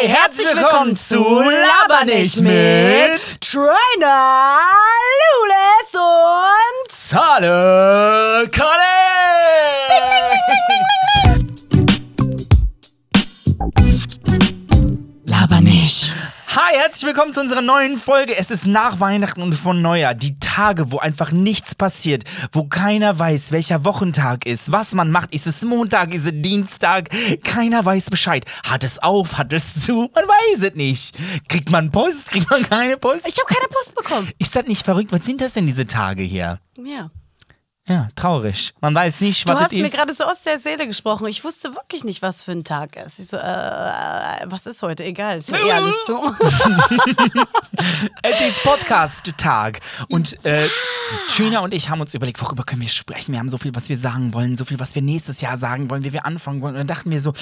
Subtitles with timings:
[0.00, 4.58] Hi, herzlich willkommen zu Laber nicht mit Trainer
[5.42, 8.99] Lules und Zale Laber
[16.52, 18.36] Hi, herzlich willkommen zu unserer neuen Folge.
[18.36, 20.14] Es ist nach Weihnachten und von Neujahr.
[20.14, 25.32] Die Tage, wo einfach nichts passiert, wo keiner weiß, welcher Wochentag ist, was man macht.
[25.32, 27.08] Ist es Montag, ist es Dienstag?
[27.44, 28.46] Keiner weiß Bescheid.
[28.64, 30.10] Hat es auf, hat es zu?
[30.12, 31.16] Man weiß es nicht.
[31.48, 33.28] Kriegt man Post, kriegt man keine Post?
[33.28, 34.28] Ich habe keine Post bekommen.
[34.40, 35.12] Ist das nicht verrückt?
[35.12, 36.58] Was sind das denn diese Tage hier?
[36.84, 37.12] Ja.
[37.88, 38.72] Ja, traurig.
[38.80, 39.94] Man weiß nicht, Du was hast es mir ist.
[39.94, 41.26] gerade so aus der Seele gesprochen.
[41.26, 43.18] Ich wusste wirklich nicht, was für ein Tag ist.
[43.18, 45.02] Ich so, äh, äh, was ist heute?
[45.04, 46.16] Egal, ist ja eh alles zu.
[48.22, 49.80] Es ist Podcast-Tag.
[50.08, 50.68] Und äh,
[51.28, 53.32] Trina und ich haben uns überlegt, worüber können wir sprechen?
[53.32, 55.90] Wir haben so viel, was wir sagen wollen, so viel, was wir nächstes Jahr sagen
[55.90, 56.74] wollen, wie wir anfangen wollen.
[56.74, 57.32] Und dann dachten wir so,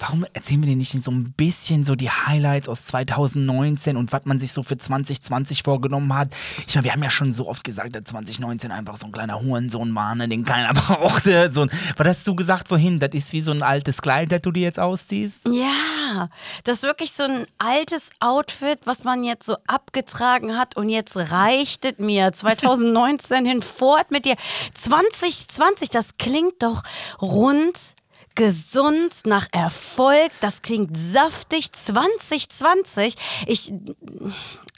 [0.00, 4.24] warum erzählen wir denn nicht so ein bisschen so die Highlights aus 2019 und was
[4.24, 6.34] man sich so für 2020 vorgenommen hat?
[6.66, 9.40] Ich meine, wir haben ja schon so oft gesagt, dass 2019 einfach so ein kleiner
[9.40, 11.50] Hurensohn war, ne, den keiner brauchte.
[11.54, 12.98] So was hast du gesagt vorhin?
[12.98, 15.48] Das ist wie so ein altes Kleid, das du dir jetzt ausziehst?
[15.50, 16.28] Ja,
[16.62, 21.16] das ist wirklich so ein altes Outfit, was man jetzt so abgetragen hat und jetzt
[21.16, 22.32] reicht es mir.
[22.44, 24.36] 2019 hinfort mit dir.
[24.74, 26.82] 2020, das klingt doch
[27.20, 27.78] rund.
[28.36, 31.72] Gesund, nach Erfolg, das klingt saftig.
[31.72, 33.14] 2020,
[33.46, 33.72] ich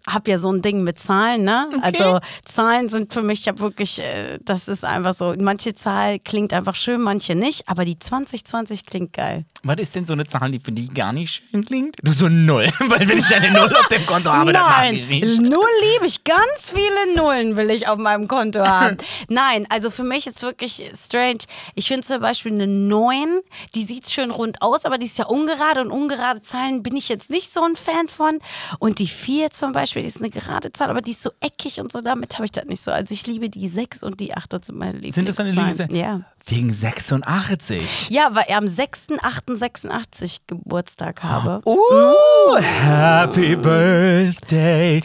[0.09, 1.69] habe ja so ein Ding mit Zahlen, ne?
[1.83, 6.53] Also Zahlen sind für mich ja wirklich, äh, das ist einfach so, manche Zahl klingt
[6.53, 9.45] einfach schön, manche nicht, aber die 2020 klingt geil.
[9.67, 11.97] Was ist denn so eine Zahl, die für dich gar nicht schön klingt?
[12.03, 14.95] Du so null, weil wenn ich eine Null auf dem Konto habe, dann mag Nein,
[14.95, 15.41] ich nicht.
[15.41, 16.22] Null liebe ich.
[16.25, 18.97] Ganz viele Nullen will ich auf meinem Konto haben.
[19.28, 21.39] Nein, also für mich ist wirklich strange.
[21.75, 23.41] Ich finde zum Beispiel eine 9,
[23.75, 27.09] die sieht schön rund aus, aber die ist ja ungerade und ungerade Zahlen bin ich
[27.09, 28.39] jetzt nicht so ein Fan von.
[28.78, 31.81] Und die 4 zum Beispiel, die ist eine gerade Zahl, aber die ist so eckig
[31.81, 32.93] und so, damit habe ich das nicht so.
[32.93, 35.27] Also ich liebe die 6 und die 8, das sind meine Lieblingszahlen.
[35.27, 35.94] Sind das deine Lieblingszahlen?
[35.97, 36.35] Ja.
[36.49, 38.09] Wegen 86.
[38.09, 41.61] Ja, weil er am 6.8.86 Geburtstag habe.
[41.65, 45.03] Uh, Happy Birthday.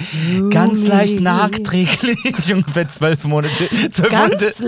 [0.52, 2.53] Ganz leicht nachträglich.
[2.53, 3.69] Ungefähr zwölf Monate.
[3.91, 4.59] Zwölf Ganz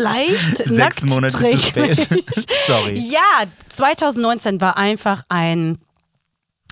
[1.04, 2.10] Monate, leicht spät.
[2.68, 2.98] Sorry.
[2.98, 5.78] Ja, 2019 war einfach ein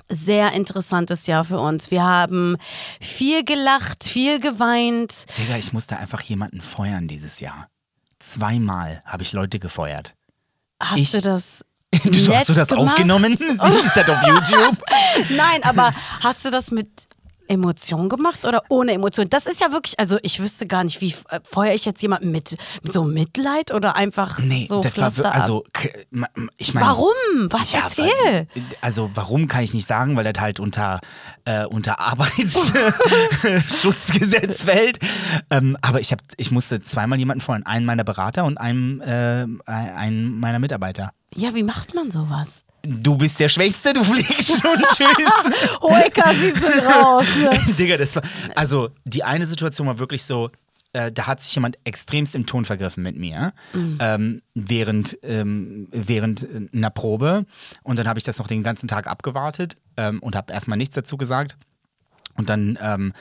[0.10, 1.92] sehr interessantes Jahr für uns.
[1.92, 2.58] Wir haben
[3.00, 5.26] viel gelacht, viel geweint.
[5.38, 7.68] Digga, ich musste einfach jemanden feuern dieses Jahr.
[8.22, 10.16] Zweimal habe ich Leute gefeuert.
[10.82, 11.66] Hast Ich- du das?
[12.06, 12.88] Du, hast du das gemacht?
[12.92, 13.34] aufgenommen?
[13.34, 13.42] Ist
[13.98, 14.78] das auf YouTube?
[15.32, 16.88] Nein, aber hast du das mit
[17.52, 19.30] Emotion gemacht oder ohne Emotion?
[19.30, 22.32] Das ist ja wirklich, also ich wüsste gar nicht, wie äh, feuere ich jetzt jemanden
[22.32, 25.36] mit so Mitleid oder einfach Nee, so das war Pflaster ab?
[25.36, 25.64] also
[26.58, 27.14] ich meine Warum?
[27.50, 27.72] Was?
[27.74, 28.06] Ja, Erzähl.
[28.26, 28.48] weil-
[28.82, 31.00] also warum kann ich nicht sagen, weil das halt unter,
[31.46, 35.00] äh, unter Arbeitsschutzgesetz fällt.
[35.50, 37.64] Ähm, aber ich, hab, ich musste zweimal jemanden feuern.
[37.66, 41.12] Einen meiner Berater und einen, äh, einen meiner Mitarbeiter.
[41.36, 42.64] Ja, wie macht man sowas?
[42.84, 45.80] Du bist der Schwächste, du fliegst und tschüss.
[45.82, 47.28] Hoika, sie sind raus.
[47.78, 48.24] Digga, das war.
[48.56, 50.50] Also, die eine Situation war wirklich so.
[50.94, 56.44] Äh, da hat sich jemand extremst im Ton vergriffen mit mir ähm, während, ähm, während
[56.44, 57.46] äh, einer Probe.
[57.84, 60.96] Und dann habe ich das noch den ganzen Tag abgewartet ähm, und habe erstmal nichts
[60.96, 61.56] dazu gesagt.
[62.36, 63.14] Und dann, ähm,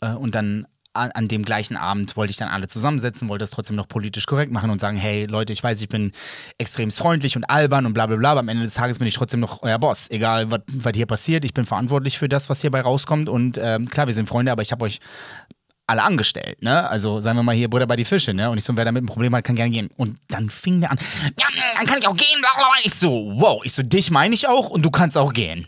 [0.00, 3.50] äh, und dann an, an dem gleichen Abend wollte ich dann alle zusammensetzen, wollte das
[3.50, 6.12] trotzdem noch politisch korrekt machen und sagen, hey Leute, ich weiß, ich bin
[6.58, 9.14] extremst freundlich und albern und bla bla bla, aber am Ende des Tages bin ich
[9.14, 10.10] trotzdem noch euer Boss.
[10.10, 14.06] Egal, was hier passiert, ich bin verantwortlich für das, was hierbei rauskommt und ähm, klar,
[14.06, 14.98] wir sind Freunde, aber ich habe euch
[15.86, 16.88] alle angestellt, ne?
[16.88, 18.48] Also sagen wir mal hier Butter bei die Fische, ne?
[18.48, 19.90] Und ich so, wer damit ein Problem hat, kann gerne gehen.
[19.96, 20.98] Und dann fing der an,
[21.38, 21.46] ja,
[21.76, 22.76] dann kann ich auch gehen, bla bla bla.
[22.84, 25.66] Ich so, wow, ich so, dich meine ich auch und du kannst auch gehen.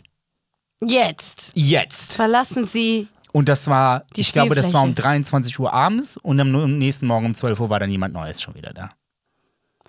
[0.81, 2.15] Jetzt Jetzt.
[2.15, 5.07] verlassen Sie Und das war, Die ich glaube, das war um Spielfläche.
[5.07, 8.53] 23 Uhr abends und am nächsten Morgen um 12 Uhr war dann jemand Neues schon
[8.53, 8.91] wieder da.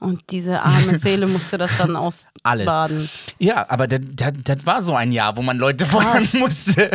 [0.01, 1.97] Und diese arme Seele musste das dann
[2.43, 2.67] Alles.
[2.67, 3.09] ausbaden.
[3.39, 6.91] Ja, aber das, das, das war so ein Jahr, wo man Leute feuern musste.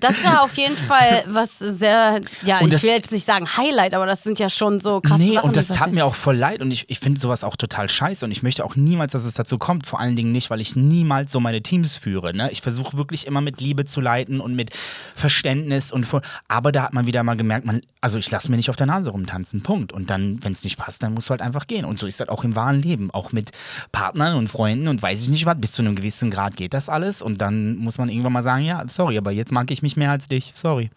[0.00, 3.46] Das war auf jeden Fall was sehr, ja, Und ich das- will jetzt nicht sagen
[3.56, 5.46] Highlight, aber das sind ja schon so krasse nee, Sachen.
[5.48, 8.24] und das tat mir auch voll leid und ich, ich finde sowas auch total scheiße
[8.26, 9.86] und ich möchte auch niemals, dass es dazu kommt.
[9.86, 12.34] Vor allen Dingen nicht, weil ich niemals so meine Teams führe.
[12.36, 12.50] Ne?
[12.52, 14.70] Ich versuche wirklich immer mit Liebe zu leiten und mit
[15.14, 18.56] Verständnis und voll, aber da hat man wieder mal gemerkt, man, also ich lasse mir
[18.56, 19.92] nicht auf der Nase rumtanzen, Punkt.
[19.92, 21.84] Und dann, wenn es nicht passt, dann musst du halt einfach gehen.
[21.84, 23.50] Und so ist das auch im wahren Leben, auch mit
[23.92, 26.88] Partnern und Freunden und weiß ich nicht was, bis zu einem gewissen Grad geht das
[26.88, 29.96] alles und dann muss man irgendwann mal sagen, ja, sorry, aber jetzt mag ich mich
[29.96, 30.90] mehr als dich, sorry.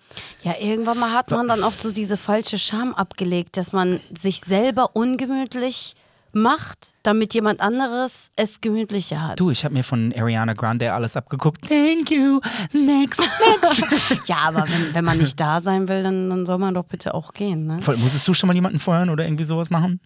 [0.43, 4.41] Ja, irgendwann mal hat man dann auch so diese falsche Scham abgelegt, dass man sich
[4.41, 5.95] selber ungemütlich
[6.35, 9.39] macht, damit jemand anderes es gemütlicher hat.
[9.39, 11.67] Du, ich habe mir von Ariana Grande alles abgeguckt.
[11.67, 12.41] Thank you.
[12.73, 14.25] Next, next.
[14.27, 17.13] Ja, aber wenn, wenn man nicht da sein will, dann, dann soll man doch bitte
[17.13, 17.65] auch gehen.
[17.65, 17.81] Ne?
[17.81, 20.01] Voll, musstest du schon mal jemanden feuern oder irgendwie sowas machen?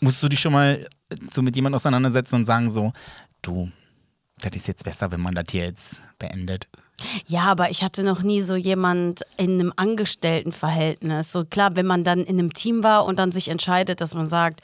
[0.00, 2.92] Musstest du dich schon mal äh, so mit jemandem auseinandersetzen und sagen so,
[3.42, 3.70] du,
[4.40, 6.68] das ist jetzt besser, wenn man das hier jetzt beendet.
[7.26, 11.32] Ja, aber ich hatte noch nie so jemand in einem Angestelltenverhältnis.
[11.32, 14.26] So klar, wenn man dann in einem Team war und dann sich entscheidet, dass man
[14.26, 14.60] sagt,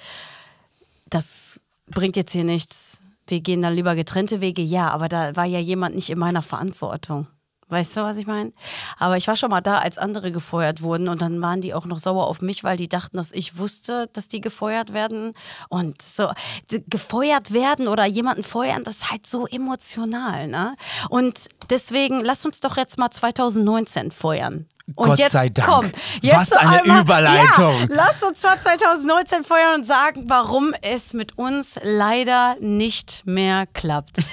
[1.09, 4.62] das bringt jetzt hier nichts, wir gehen dann lieber getrennte Wege.
[4.62, 7.27] Ja, aber da war ja jemand nicht in meiner Verantwortung.
[7.68, 8.52] Weißt du, was ich meine?
[8.96, 11.84] Aber ich war schon mal da, als andere gefeuert wurden und dann waren die auch
[11.84, 15.32] noch sauer auf mich, weil die dachten, dass ich wusste, dass die gefeuert werden.
[15.68, 16.30] Und so
[16.68, 20.76] gefeuert werden oder jemanden feuern, das ist halt so emotional, ne?
[21.10, 24.66] Und deswegen lass uns doch jetzt mal 2019 feuern.
[24.94, 25.67] Und Gott jetzt, sei Dank.
[25.69, 25.91] Komm,
[26.23, 27.75] jetzt Was eine einmal, Überleitung.
[27.81, 33.67] Ja, lass uns zwar 2019 feuern und sagen, warum es mit uns leider nicht mehr
[33.67, 34.19] klappt.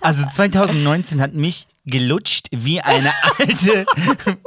[0.00, 3.84] Also 2019 hat mich gelutscht wie eine alte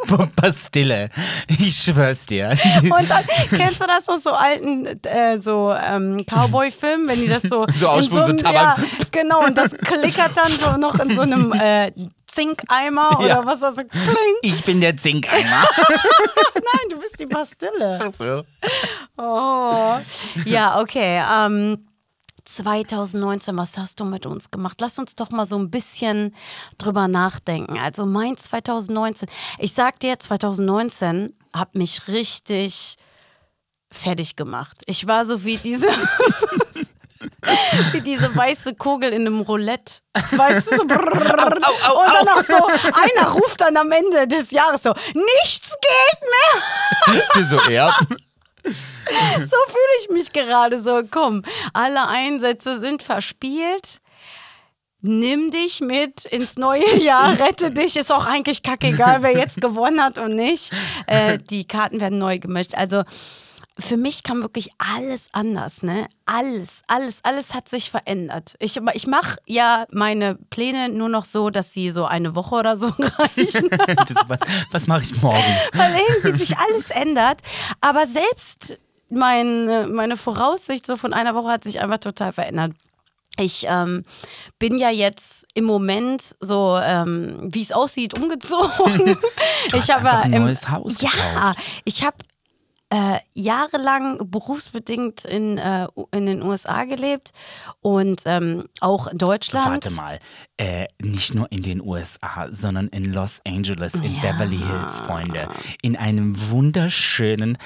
[0.35, 1.09] Pastille.
[1.47, 2.57] Ich schwör's dir.
[2.83, 7.43] Und dann kennst du das aus so alten äh, so ähm, Cowboy-Filmen, wenn die das
[7.43, 8.77] so So in so einem- Tabak.
[8.79, 11.91] ja, genau und das klickert dann so noch in so einem äh,
[12.33, 13.45] Zinkeimer oder Ja.
[13.45, 14.35] was das so kling.
[14.41, 15.63] Ich bin der Zinkeimer.
[16.55, 17.99] Nein, du bist die Pastille.
[18.01, 18.43] Ach so.
[19.17, 19.99] Oh.
[20.45, 21.23] Ja, okay.
[21.31, 21.87] Ähm,
[22.45, 24.77] 2019, was hast du mit uns gemacht?
[24.81, 26.35] Lass uns doch mal so ein bisschen
[26.77, 27.77] drüber nachdenken.
[27.79, 32.97] Also mein 2019, ich sag dir, 2019 hat mich richtig
[33.91, 34.81] fertig gemacht.
[34.87, 35.87] Ich war so wie diese,
[37.91, 40.01] wie diese weiße Kugel in einem Roulette.
[40.31, 41.59] Weißt du, so brrrr.
[41.87, 42.31] au, und dann au.
[42.31, 47.23] auch so, einer ruft dann am Ende des Jahres so, nichts geht mehr.
[47.33, 47.95] Du so, ja.
[48.65, 51.01] So fühle ich mich gerade so.
[51.09, 51.43] Komm,
[51.73, 53.99] alle Einsätze sind verspielt.
[55.01, 57.97] Nimm dich mit ins neue Jahr, rette dich.
[57.97, 60.71] Ist auch eigentlich kackegal, wer jetzt gewonnen hat und nicht.
[61.07, 62.75] Äh, die Karten werden neu gemischt.
[62.75, 63.03] Also
[63.79, 66.07] für mich kam wirklich alles anders, ne?
[66.27, 68.53] Alles, alles, alles hat sich verändert.
[68.59, 72.77] Ich, ich mache ja meine Pläne nur noch so, dass sie so eine Woche oder
[72.77, 73.69] so reichen
[74.07, 74.39] Das, was
[74.71, 75.43] was mache ich morgen?
[75.73, 77.41] weil irgendwie sich alles ändert.
[77.81, 78.77] Aber selbst
[79.09, 82.73] meine, meine Voraussicht so von einer Woche hat sich einfach total verändert.
[83.37, 84.05] Ich ähm,
[84.59, 89.17] bin ja jetzt im Moment so, ähm, wie es aussieht, umgezogen.
[89.73, 91.59] Ich habe ein neues Haus Ja, gekauft.
[91.85, 92.17] ich habe
[92.93, 97.31] äh, jahrelang berufsbedingt in, äh, in den USA gelebt
[97.81, 99.85] und ähm, auch in Deutschland.
[99.85, 100.19] Warte mal,
[100.57, 104.31] äh, nicht nur in den USA, sondern in Los Angeles, in Ja.
[104.33, 105.47] Beverly Hills, Freunde.
[105.81, 107.57] In einem wunderschönen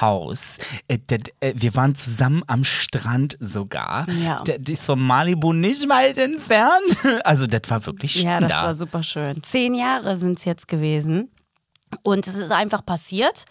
[0.00, 0.58] Haus.
[0.86, 0.98] Äh,
[1.40, 4.08] äh, wir waren zusammen am Strand sogar.
[4.10, 4.44] Ja.
[4.44, 6.68] Das ist von Malibu nicht weit entfernt.
[7.24, 8.62] Also das war wirklich schön Ja, das da.
[8.62, 9.42] war super schön.
[9.42, 11.30] Zehn Jahre sind es jetzt gewesen.
[12.02, 13.44] Und es ist einfach passiert.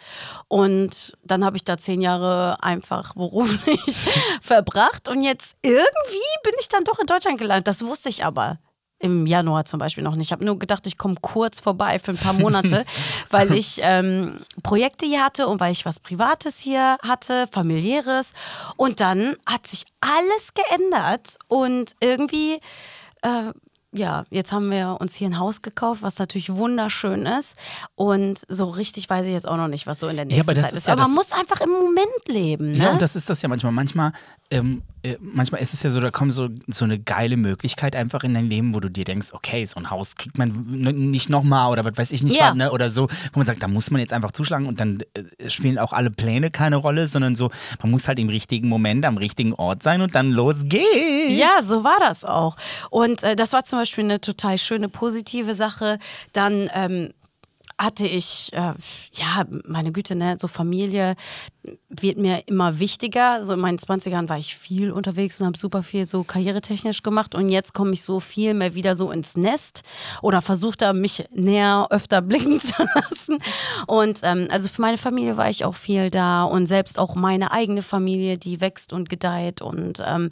[0.48, 3.82] Und dann habe ich da zehn Jahre einfach beruflich
[4.42, 5.10] verbracht.
[5.10, 7.68] Und jetzt irgendwie bin ich dann doch in Deutschland gelandet.
[7.68, 8.60] Das wusste ich aber
[9.00, 10.28] im Januar zum Beispiel noch nicht.
[10.28, 12.86] Ich habe nur gedacht, ich komme kurz vorbei für ein paar Monate,
[13.30, 18.34] weil ich ähm, Projekte hier hatte und weil ich was Privates hier hatte, familiäres.
[18.76, 22.60] Und dann hat sich alles geändert und irgendwie
[23.22, 23.52] äh,
[23.98, 27.58] ja, jetzt haben wir uns hier ein Haus gekauft, was natürlich wunderschön ist.
[27.96, 30.54] Und so richtig weiß ich jetzt auch noch nicht, was so in der nächsten aber
[30.54, 30.88] das Zeit ist ist.
[30.88, 32.72] ja Aber man muss einfach im Moment leben.
[32.72, 32.78] Ne?
[32.78, 33.72] Ja, und das ist das ja manchmal.
[33.72, 34.12] Manchmal,
[34.50, 38.24] ähm, äh, manchmal ist es ja so, da kommt so, so eine geile Möglichkeit einfach
[38.24, 41.72] in dein Leben, wo du dir denkst, okay, so ein Haus kriegt man nicht nochmal
[41.72, 42.50] oder was weiß ich nicht Ja.
[42.50, 42.72] was, ne?
[42.72, 45.78] Oder so, wo man sagt, da muss man jetzt einfach zuschlagen und dann äh, spielen
[45.78, 47.50] auch alle Pläne keine Rolle, sondern so,
[47.82, 51.38] man muss halt im richtigen Moment am richtigen Ort sein und dann los geht's.
[51.40, 52.56] Ja, so war das auch.
[52.90, 56.00] Und äh, das war zum Beispiel eine total schöne, positive Sache.
[56.34, 57.10] Dann ähm,
[57.80, 58.74] hatte ich, äh,
[59.14, 61.16] ja, meine Güte, ne, so Familie
[61.90, 63.44] wird mir immer wichtiger.
[63.44, 67.36] So in meinen 20ern war ich viel unterwegs und habe super viel so karrieretechnisch gemacht.
[67.36, 69.84] Und jetzt komme ich so viel mehr wieder so ins Nest
[70.24, 73.38] oder versuche da mich näher öfter blicken zu lassen.
[73.86, 77.52] Und ähm, also für meine Familie war ich auch viel da und selbst auch meine
[77.52, 80.30] eigene Familie, die wächst und gedeiht und ähm,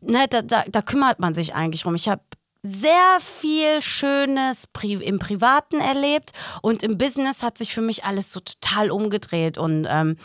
[0.00, 1.94] ne, da, da, da kümmert man sich eigentlich drum.
[1.94, 2.22] Ich habe
[2.62, 8.40] sehr viel Schönes im Privaten erlebt und im Business hat sich für mich alles so
[8.40, 10.16] total umgedreht und ähm,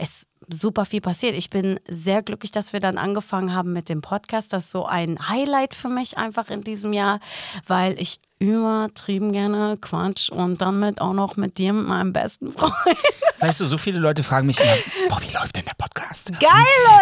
[0.00, 1.36] es super viel passiert.
[1.36, 4.52] Ich bin sehr glücklich, dass wir dann angefangen haben mit dem Podcast.
[4.52, 7.20] Das ist so ein Highlight für mich einfach in diesem Jahr,
[7.66, 12.72] weil ich übertrieben gerne Quatsch und damit auch noch mit dir, mit meinem besten Freund.
[13.40, 14.76] Weißt du, so viele Leute fragen mich immer,
[15.10, 16.32] boah, wie läuft denn der Podcast?
[16.40, 16.50] Geil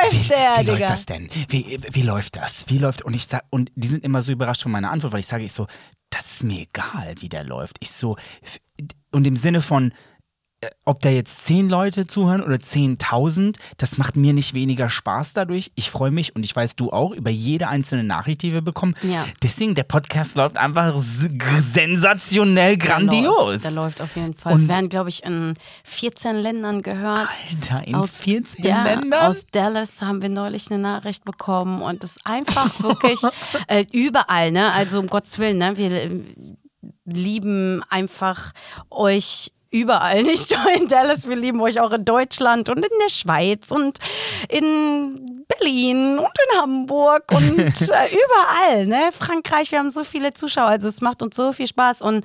[0.02, 0.72] läuft wie, der, Wie Digga.
[0.72, 1.28] läuft das denn?
[1.48, 2.64] Wie, wie läuft das?
[2.68, 5.20] Wie läuft und ich sag, und die sind immer so überrascht von meiner Antwort, weil
[5.20, 5.68] ich sage, ich so,
[6.10, 7.76] das ist mir egal, wie der läuft.
[7.80, 8.16] Ich so,
[9.12, 9.92] und im Sinne von,
[10.84, 15.70] ob da jetzt zehn Leute zuhören oder 10.000, das macht mir nicht weniger Spaß dadurch.
[15.76, 18.94] Ich freue mich und ich weiß, du auch, über jede einzelne Nachricht, die wir bekommen.
[19.02, 19.24] Ja.
[19.42, 23.22] Deswegen, der Podcast läuft einfach sensationell grandios.
[23.22, 24.54] Der läuft, der läuft auf jeden Fall.
[24.54, 27.28] Und- wir werden, glaube ich, in 14 Ländern gehört.
[27.50, 29.26] Alter, in aus 14 ja, Ländern?
[29.26, 33.20] Aus Dallas haben wir neulich eine Nachricht bekommen und es ist einfach wirklich
[33.68, 34.72] äh, überall, ne?
[34.72, 35.76] Also um Gottes Willen, ne?
[35.76, 36.20] Wir äh,
[37.04, 38.52] lieben einfach
[38.90, 43.10] euch überall, nicht nur in Dallas, wir lieben euch auch in Deutschland und in der
[43.10, 43.98] Schweiz und
[44.48, 49.10] in Berlin und in Hamburg und äh, überall, ne?
[49.12, 52.24] Frankreich, wir haben so viele Zuschauer, also es macht uns so viel Spaß und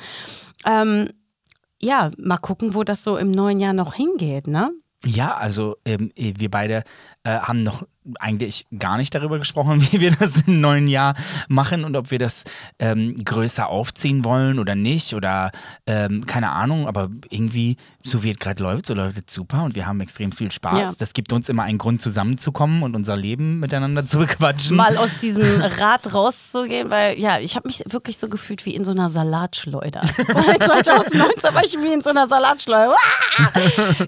[0.66, 1.10] ähm,
[1.82, 4.72] ja, mal gucken, wo das so im neuen Jahr noch hingeht, ne?
[5.06, 6.84] Ja, also ähm, wir beide
[7.24, 7.86] äh, haben noch
[8.20, 11.15] eigentlich gar nicht darüber gesprochen, wie wir das im neuen Jahr
[11.48, 12.44] machen und ob wir das
[12.80, 15.51] ähm, größer aufziehen wollen oder nicht oder
[15.88, 19.75] ähm, keine Ahnung, aber irgendwie, so wie es gerade läuft, so läuft es super und
[19.75, 20.80] wir haben extrem viel Spaß.
[20.80, 20.94] Ja.
[20.98, 24.75] Das gibt uns immer einen Grund zusammenzukommen und unser Leben miteinander zu bequatschen.
[24.75, 28.84] mal aus diesem Rad rauszugehen, weil ja, ich habe mich wirklich so gefühlt wie in
[28.84, 30.01] so einer Salatschleuder.
[30.18, 32.94] Seit 2019 war ich wie in so einer Salatschleuder.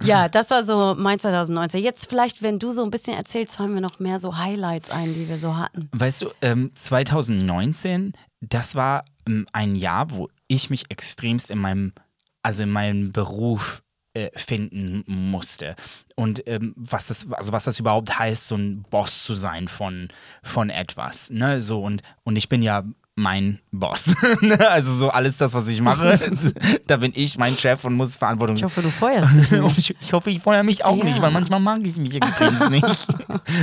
[0.03, 1.81] Ja, das war so mein 2019.
[1.81, 5.13] Jetzt vielleicht, wenn du so ein bisschen erzählst, fallen mir noch mehr so Highlights ein,
[5.13, 5.89] die wir so hatten.
[5.91, 11.93] Weißt du, ähm, 2019, das war ähm, ein Jahr, wo ich mich extremst in meinem,
[12.41, 13.83] also in meinem Beruf
[14.13, 15.75] äh, finden musste.
[16.15, 20.07] Und ähm, was das, also was das überhaupt heißt, so ein Boss zu sein von,
[20.41, 21.29] von etwas.
[21.29, 21.61] Ne?
[21.61, 22.83] So, und, und ich bin ja
[23.17, 24.13] mein Boss.
[24.41, 24.69] Ne?
[24.69, 26.19] also so alles das, was ich mache,
[26.87, 29.95] da bin ich mein Chef und muss Verantwortung Ich hoffe, du feuerst dich nicht.
[30.01, 31.03] ich, hoffe, ich feuer mich auch Ja.
[31.05, 32.85] nicht, weil manchmal mag ich mich extrem nicht.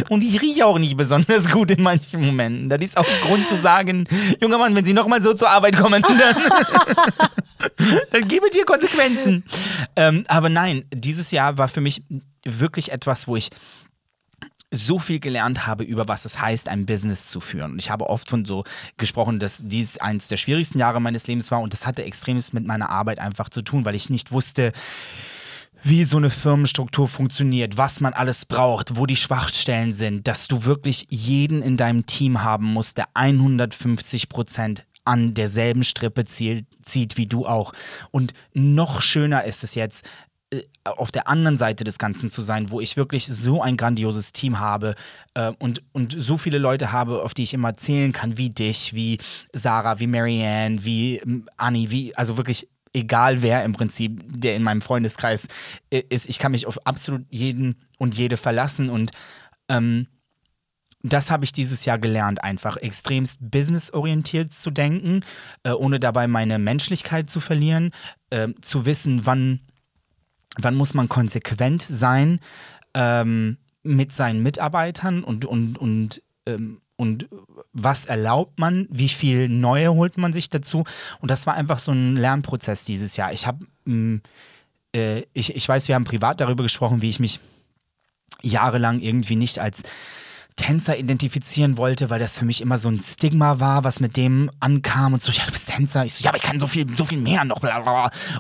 [0.08, 2.68] Und ich rieche auch nicht besonders gut in manchen Momenten.
[2.70, 4.04] Das ist auch ein Grund zu sagen,
[4.40, 6.18] junger Mann, wenn Sie nochmal so zur Arbeit kommen, dann,
[8.10, 9.44] dann gebe dir Konsequenzen.
[9.96, 12.02] Ähm, aber nein, dieses Jahr war für mich
[12.44, 13.50] wirklich etwas, wo ich
[14.72, 17.72] so viel gelernt habe über was es heißt, ein Business zu führen.
[17.72, 18.64] Und ich habe oft von so
[18.96, 22.66] gesprochen, dass dies eines der schwierigsten Jahre meines Lebens war und das hatte extremes mit
[22.66, 24.72] meiner Arbeit einfach zu tun, weil ich nicht wusste,
[25.82, 30.64] wie so eine Firmenstruktur funktioniert, was man alles braucht, wo die Schwachstellen sind, dass du
[30.64, 37.16] wirklich jeden in deinem Team haben musst, der 150 Prozent an derselben Strippe zielt, zieht
[37.16, 37.72] wie du auch.
[38.12, 40.08] Und noch schöner ist es jetzt,
[40.84, 44.58] auf der anderen Seite des Ganzen zu sein, wo ich wirklich so ein grandioses Team
[44.58, 44.94] habe
[45.34, 48.94] äh, und, und so viele Leute habe, auf die ich immer zählen kann, wie dich,
[48.94, 49.18] wie
[49.52, 54.62] Sarah, wie Marianne, wie ähm, Annie, wie, also wirklich egal wer im Prinzip, der in
[54.62, 55.48] meinem Freundeskreis
[55.90, 59.12] äh, ist, ich kann mich auf absolut jeden und jede verlassen und
[59.68, 60.06] ähm,
[61.04, 65.24] das habe ich dieses Jahr gelernt, einfach extremst businessorientiert zu denken,
[65.64, 67.90] äh, ohne dabei meine Menschlichkeit zu verlieren,
[68.30, 69.60] äh, zu wissen, wann,
[70.58, 72.40] wann muss man konsequent sein
[72.94, 77.28] ähm, mit seinen Mitarbeitern und, und, und, ähm, und
[77.72, 80.84] was erlaubt man, wie viel Neue holt man sich dazu.
[81.20, 83.32] Und das war einfach so ein Lernprozess dieses Jahr.
[83.32, 83.64] Ich habe,
[84.94, 87.40] äh, ich, ich weiß, wir haben privat darüber gesprochen, wie ich mich
[88.42, 89.82] jahrelang irgendwie nicht als
[90.56, 94.50] Tänzer identifizieren wollte, weil das für mich immer so ein Stigma war, was mit dem
[94.60, 96.04] ankam und so, ja, du bist Tänzer.
[96.04, 97.62] Ich so, ja, aber ich kann so viel, so viel mehr noch.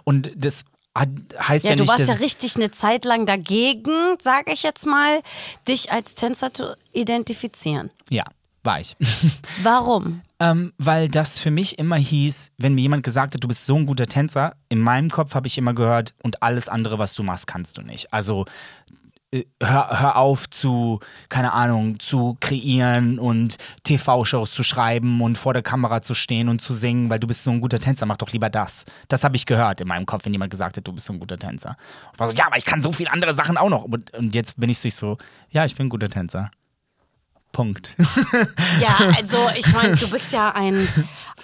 [0.04, 0.64] Und das
[0.98, 4.62] heißt ja, Ja, du nicht, warst dass, ja richtig eine Zeit lang dagegen, sage ich
[4.62, 5.20] jetzt mal,
[5.66, 7.90] dich als Tänzer zu identifizieren.
[8.10, 8.24] ja,
[8.64, 8.96] war ich.
[9.62, 10.20] Warum?
[10.38, 13.76] Ähm, weil das für mich immer hieß, wenn mir jemand gesagt hat, du bist so
[13.76, 17.22] ein guter Tänzer, in meinem Kopf habe ich immer gehört, und alles andere, was du
[17.22, 18.12] machst, kannst du nicht.
[18.12, 18.44] Also
[19.62, 25.62] hör, hör auf zu, keine Ahnung, zu kreieren und TV-Shows zu schreiben und vor der
[25.62, 28.30] Kamera zu stehen und zu singen, weil du bist so ein guter Tänzer, mach doch
[28.32, 28.84] lieber das.
[29.08, 31.18] Das habe ich gehört in meinem Kopf, wenn jemand gesagt hat, du bist so ein
[31.20, 31.76] guter Tänzer.
[32.12, 33.84] Ich war so, ja, aber ich kann so viele andere Sachen auch noch.
[33.84, 35.18] Und, und jetzt bin ich so, so,
[35.50, 36.50] ja, ich bin ein guter Tänzer.
[37.52, 37.94] Punkt.
[38.80, 40.88] Ja, also ich meine, du bist ja ein,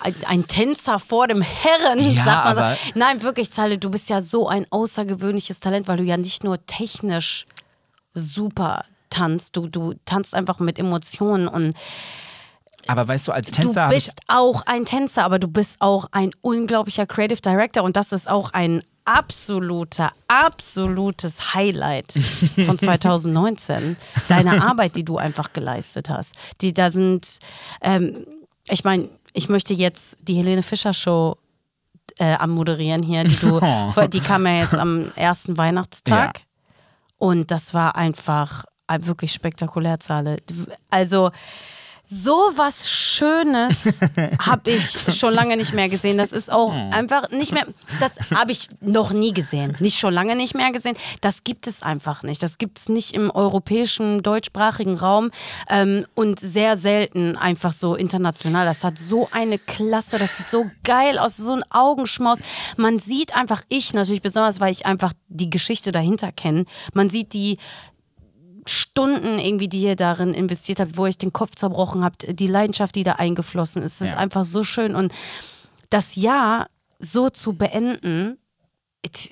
[0.00, 2.92] ein, ein Tänzer vor dem Herren, Ja, man aber- so.
[2.94, 6.64] Nein, wirklich, Zahle, du bist ja so ein außergewöhnliches Talent, weil du ja nicht nur
[6.64, 7.44] technisch
[8.18, 11.74] super tanzt, du, du tanzt einfach mit Emotionen und
[12.86, 16.06] Aber weißt du, als du Tänzer ich bist auch ein Tänzer, aber du bist auch
[16.12, 22.12] ein unglaublicher Creative Director und das ist auch ein absoluter, absolutes Highlight
[22.66, 23.96] von 2019.
[24.28, 26.34] Deine Arbeit, die du einfach geleistet hast.
[26.60, 27.38] Die da sind,
[27.80, 28.26] ähm,
[28.68, 31.38] ich meine, ich möchte jetzt die Helene Fischer Show
[32.18, 33.60] äh, am Moderieren hier, die du,
[34.12, 36.38] die kam ja jetzt am ersten Weihnachtstag.
[36.38, 36.44] Ja.
[37.18, 40.36] Und das war einfach äh, wirklich spektakulär, Zahle.
[40.90, 41.30] Also
[42.10, 44.00] so was Schönes
[44.46, 46.16] habe ich schon lange nicht mehr gesehen.
[46.16, 47.66] Das ist auch einfach nicht mehr,
[48.00, 49.76] das habe ich noch nie gesehen.
[49.78, 50.96] Nicht schon lange nicht mehr gesehen.
[51.20, 52.42] Das gibt es einfach nicht.
[52.42, 55.30] Das gibt es nicht im europäischen, deutschsprachigen Raum
[55.68, 58.64] ähm, und sehr selten einfach so international.
[58.64, 62.38] Das hat so eine Klasse, das sieht so geil aus, so ein Augenschmaus.
[62.78, 67.34] Man sieht einfach, ich natürlich besonders, weil ich einfach die Geschichte dahinter kenne, man sieht
[67.34, 67.58] die
[68.70, 72.94] Stunden irgendwie, die ihr darin investiert habt, wo ich den Kopf zerbrochen habt, die Leidenschaft,
[72.94, 74.00] die da eingeflossen ist.
[74.00, 74.20] Das ist Ja.
[74.20, 74.94] einfach so schön.
[74.94, 75.12] Und
[75.90, 76.68] das Jahr
[77.00, 78.38] so zu beenden,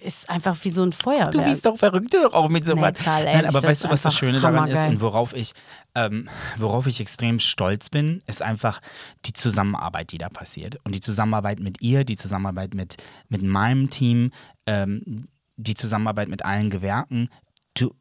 [0.03, 1.33] ist einfach wie so ein Feuerwerk.
[1.33, 2.95] Du bist doch verrückt doch auch mit so Nee, was.
[2.95, 5.53] Zahl, Nein, aber weißt ist du, was das Schöne daran ist und worauf ich,
[5.95, 8.81] ähm, worauf ich extrem stolz bin, ist einfach
[9.27, 10.79] die Zusammenarbeit, die da passiert.
[10.85, 12.97] Und die Zusammenarbeit mit ihr, die Zusammenarbeit mit,
[13.29, 14.31] mit meinem Team,
[14.67, 17.29] ähm, die Zusammenarbeit mit allen Gewerken.
[17.75, 17.93] Du,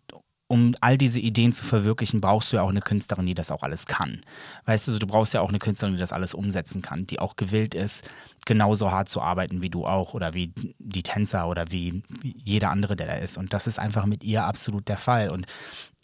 [0.47, 3.63] um all diese Ideen zu verwirklichen, brauchst du ja auch eine Künstlerin, die das auch
[3.63, 4.21] alles kann.
[4.65, 7.35] Weißt du, du brauchst ja auch eine Künstlerin, die das alles umsetzen kann, die auch
[7.35, 8.07] gewillt ist,
[8.45, 12.95] genauso hart zu arbeiten wie du auch oder wie die Tänzer oder wie jeder andere,
[12.95, 13.37] der da ist.
[13.37, 15.29] Und das ist einfach mit ihr absolut der Fall.
[15.29, 15.47] Und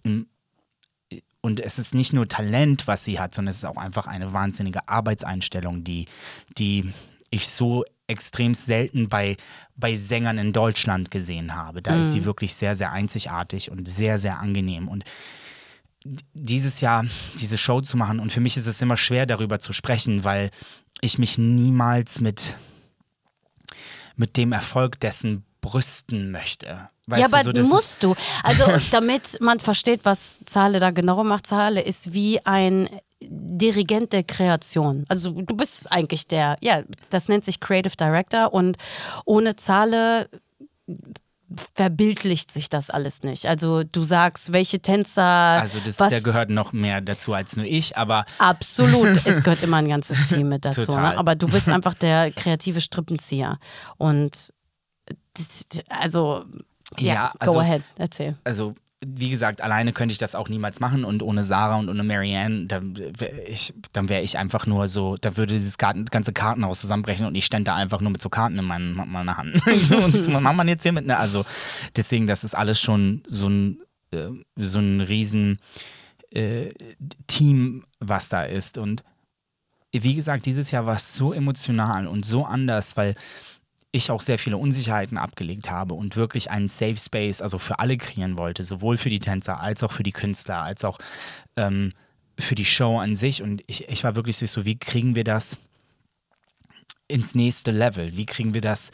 [0.03, 0.21] mm,
[1.41, 4.31] und es ist nicht nur Talent, was sie hat, sondern es ist auch einfach eine
[4.31, 6.05] wahnsinnige Arbeitseinstellung, die,
[6.57, 6.93] die
[7.31, 9.37] ich so extrem selten bei,
[9.75, 11.81] bei Sängern in Deutschland gesehen habe.
[11.81, 14.87] Da ist sie wirklich sehr, sehr einzigartig und sehr, sehr angenehm.
[14.87, 15.03] Und
[16.33, 17.05] dieses Jahr
[17.39, 20.51] diese Show zu machen, und für mich ist es immer schwer, darüber zu sprechen, weil
[21.01, 22.57] ich mich niemals mit,
[24.15, 26.89] mit dem Erfolg dessen brüsten möchte.
[27.07, 28.15] Weißt ja, du, aber so, musst du.
[28.43, 32.89] Also, damit man versteht, was Zahle da genau macht, Zahle ist wie ein
[33.33, 35.05] Dirigent der Kreation.
[35.07, 38.75] Also, du bist eigentlich der, ja, das nennt sich Creative Director und
[39.25, 40.27] ohne Zahle
[41.75, 43.45] verbildlicht sich das alles nicht.
[43.45, 47.65] Also, du sagst, welche Tänzer, Also das, was der gehört noch mehr dazu als nur
[47.65, 50.85] ich, aber Absolut, es gehört immer ein ganzes Team mit dazu.
[50.85, 51.11] Total.
[51.13, 51.17] Ne?
[51.17, 53.59] Aber du bist einfach der kreative Strippenzieher.
[53.97, 54.49] Und
[55.33, 56.45] das- also,
[56.97, 58.37] ja, Ja, go also- ahead, erzähl.
[58.43, 62.03] also wie gesagt, alleine könnte ich das auch niemals machen und ohne Sarah und ohne
[62.03, 66.33] Marianne, dann wäre ich, dann wäre ich einfach nur so, da würde dieses Karten, ganze
[66.33, 69.55] Kartenhaus zusammenbrechen und ich stände da einfach nur mit so Karten in meinen, meiner Hand.
[69.65, 71.17] und das macht man jetzt hier mit, ne?
[71.17, 71.45] Also
[71.95, 73.79] deswegen, das ist alles schon so ein,
[74.11, 75.57] äh, so ein riesen
[76.29, 76.69] äh,
[77.25, 79.03] Team, was da ist und
[79.93, 83.15] wie gesagt, dieses Jahr war es so emotional und so anders, weil
[83.91, 87.97] ich auch sehr viele Unsicherheiten abgelegt habe und wirklich einen Safe Space, also für alle
[87.97, 90.97] kreieren wollte, sowohl für die Tänzer als auch für die Künstler, als auch
[91.57, 91.93] ähm,
[92.39, 93.41] für die Show an sich.
[93.41, 95.57] Und ich, ich war wirklich so, wie kriegen wir das
[97.07, 98.15] ins nächste Level?
[98.15, 98.91] Wie kriegen wir das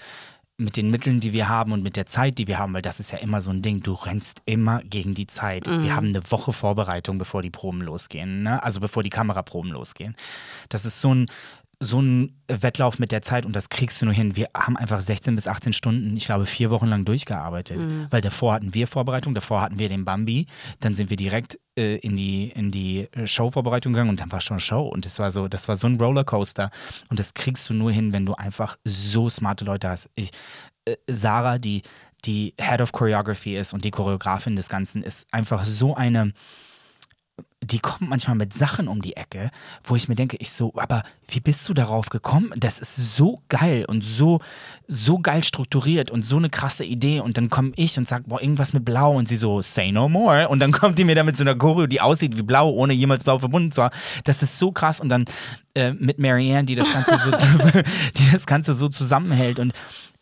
[0.60, 3.00] mit den Mitteln, die wir haben und mit der Zeit, die wir haben, weil das
[3.00, 5.68] ist ja immer so ein Ding, du rennst immer gegen die Zeit.
[5.68, 8.64] Wir haben eine Woche Vorbereitung, bevor die Proben losgehen, ne?
[8.64, 10.16] also bevor die Kameraproben losgehen.
[10.70, 11.28] Das ist so ein,
[11.80, 14.36] so ein Wettlauf mit der Zeit und das kriegst du nur hin.
[14.36, 17.80] Wir haben einfach 16 bis 18 Stunden, ich glaube, vier Wochen lang durchgearbeitet.
[18.10, 20.48] Weil davor hatten wir Vorbereitung, davor hatten wir den Bambi,
[20.80, 24.60] dann sind wir direkt äh, in die, in die Showvorbereitung gegangen und dann war schon
[24.60, 24.88] Show.
[24.88, 26.72] Und das war so, das war so ein Rollercoaster.
[27.10, 30.10] Und das kriegst du nur hin, wenn du einfach so smarte Leute hast.
[30.16, 30.32] Ich,
[30.86, 31.84] äh, Sarah, die,
[32.26, 36.34] die Head of Choreography ist und die Choreografin des Ganzen, ist einfach so eine
[37.64, 39.50] die kommt manchmal mit Sachen um die Ecke,
[39.84, 42.54] wo ich mir denke, ich so, aber wie bist du darauf gekommen?
[42.56, 44.40] Das ist so geil und so,
[44.88, 47.20] so geil strukturiert und so eine krasse Idee.
[47.20, 50.08] Und dann komme ich und sage, boah, irgendwas mit Blau und sie so, say no
[50.08, 50.48] more.
[50.50, 52.94] Und dann kommt die mir da mit so einer Choreo, die aussieht wie Blau, ohne
[52.94, 53.96] jemals Blau verbunden zu haben.
[54.24, 55.02] Das ist so krass.
[55.02, 55.26] Und dann
[55.74, 57.32] äh, mit Marianne, die das Ganze so,
[58.18, 59.58] die das Ganze so zusammenhält.
[59.58, 59.74] Und,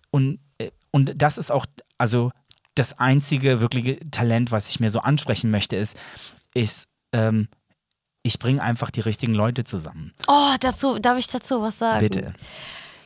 [0.09, 1.65] und, äh, und das ist auch,
[1.97, 2.31] also
[2.75, 5.97] das einzige wirkliche Talent, was ich mir so ansprechen möchte, ist,
[6.53, 7.47] ist ähm,
[8.23, 10.13] ich bringe einfach die richtigen Leute zusammen.
[10.27, 11.99] Oh, dazu, darf ich dazu was sagen?
[11.99, 12.33] Bitte.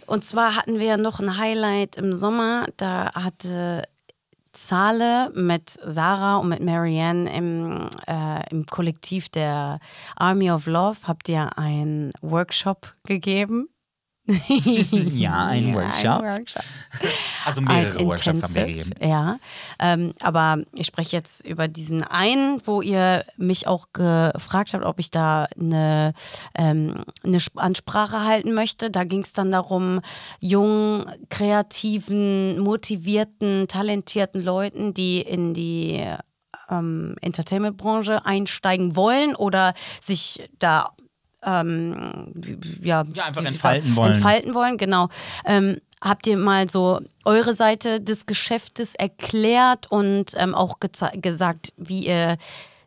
[0.07, 2.67] Und zwar hatten wir noch ein Highlight im Sommer.
[2.77, 3.83] Da hatte
[4.53, 9.79] Zahle mit Sarah und mit Marianne im, äh, im Kollektiv der
[10.15, 13.69] Army of Love habt ihr einen Workshop gegeben.
[15.15, 16.21] ja, ein Workshop.
[16.21, 16.63] Ein Workshop.
[17.45, 18.91] Also mehrere Workshops haben wir gegeben.
[19.01, 19.37] Ja,
[19.79, 24.99] ähm, aber ich spreche jetzt über diesen einen, wo ihr mich auch gefragt habt, ob
[24.99, 26.13] ich da eine,
[26.55, 28.91] ähm, eine Sp- Ansprache halten möchte.
[28.91, 30.01] Da ging es dann darum,
[30.39, 36.03] jungen, kreativen, motivierten, talentierten Leuten, die in die
[36.69, 40.91] ähm, Entertainment-Branche einsteigen wollen oder sich da
[41.43, 42.33] ähm,
[42.81, 44.13] ja, Ja, einfach entfalten wollen.
[44.13, 45.09] Entfalten wollen, genau.
[45.45, 52.07] Ähm, habt ihr mal so eure Seite des Geschäftes erklärt und ähm, auch gesagt, wie
[52.07, 52.37] ihr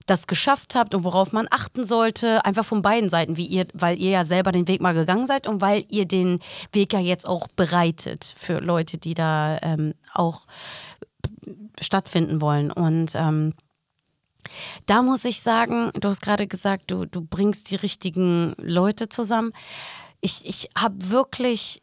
[0.06, 3.98] das geschafft habt und worauf man achten sollte, einfach von beiden Seiten, wie ihr, weil
[3.98, 6.40] ihr ja selber den Weg mal gegangen seid und weil ihr den
[6.72, 10.46] Weg ja jetzt auch bereitet für Leute, die da ähm, auch
[11.80, 12.70] stattfinden wollen.
[12.70, 13.54] Und ähm,
[14.86, 19.52] da muss ich sagen, du hast gerade gesagt, du, du bringst die richtigen Leute zusammen.
[20.20, 21.82] Ich, ich habe wirklich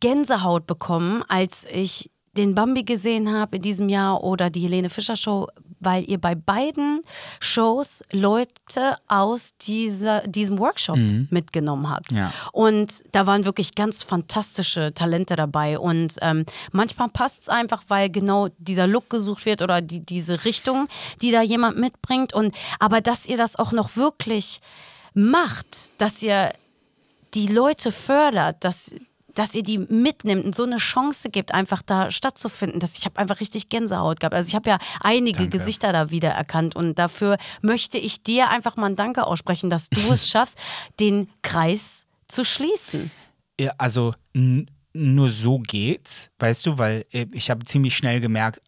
[0.00, 5.16] Gänsehaut bekommen, als ich den Bambi gesehen habe in diesem Jahr oder die Helene Fischer
[5.16, 5.48] Show,
[5.84, 7.02] weil ihr bei beiden
[7.40, 10.98] Shows Leute aus dieser, diesem Workshop
[11.30, 12.12] mitgenommen habt.
[12.12, 12.32] Ja.
[12.52, 15.78] Und da waren wirklich ganz fantastische Talente dabei.
[15.78, 20.44] Und ähm, manchmal passt es einfach, weil genau dieser Look gesucht wird oder die, diese
[20.44, 20.88] Richtung,
[21.22, 22.32] die da jemand mitbringt.
[22.32, 24.60] Und aber dass ihr das auch noch wirklich
[25.14, 26.52] macht, dass ihr
[27.34, 28.92] die Leute fördert, dass,
[29.34, 32.80] dass ihr die mitnimmt und so eine Chance gibt, einfach da stattzufinden.
[32.80, 34.34] Das, ich habe einfach richtig Gänsehaut gehabt.
[34.34, 35.58] Also ich habe ja einige Danke.
[35.58, 40.00] Gesichter da wiedererkannt und dafür möchte ich dir einfach mal ein Danke aussprechen, dass du
[40.12, 40.58] es schaffst,
[41.00, 43.10] den Kreis zu schließen.
[43.60, 44.14] Ja, also
[44.92, 48.60] nur so geht's, weißt du, weil äh, ich habe ziemlich schnell gemerkt,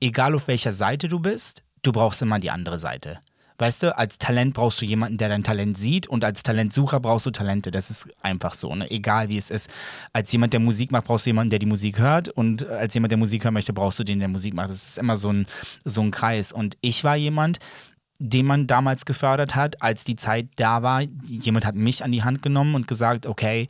[0.00, 3.20] egal auf welcher Seite du bist, du brauchst immer die andere Seite.
[3.58, 7.26] Weißt du, als Talent brauchst du jemanden, der dein Talent sieht und als Talentsucher brauchst
[7.26, 7.70] du Talente.
[7.70, 8.90] Das ist einfach so, ne?
[8.90, 9.70] egal wie es ist.
[10.12, 13.12] Als jemand, der Musik macht, brauchst du jemanden, der die Musik hört und als jemand,
[13.12, 14.68] der Musik hören möchte, brauchst du den, der Musik macht.
[14.68, 15.46] Das ist immer so ein,
[15.84, 16.52] so ein Kreis.
[16.52, 17.58] Und ich war jemand,
[18.18, 21.02] den man damals gefördert hat, als die Zeit da war.
[21.26, 23.68] Jemand hat mich an die Hand genommen und gesagt, okay,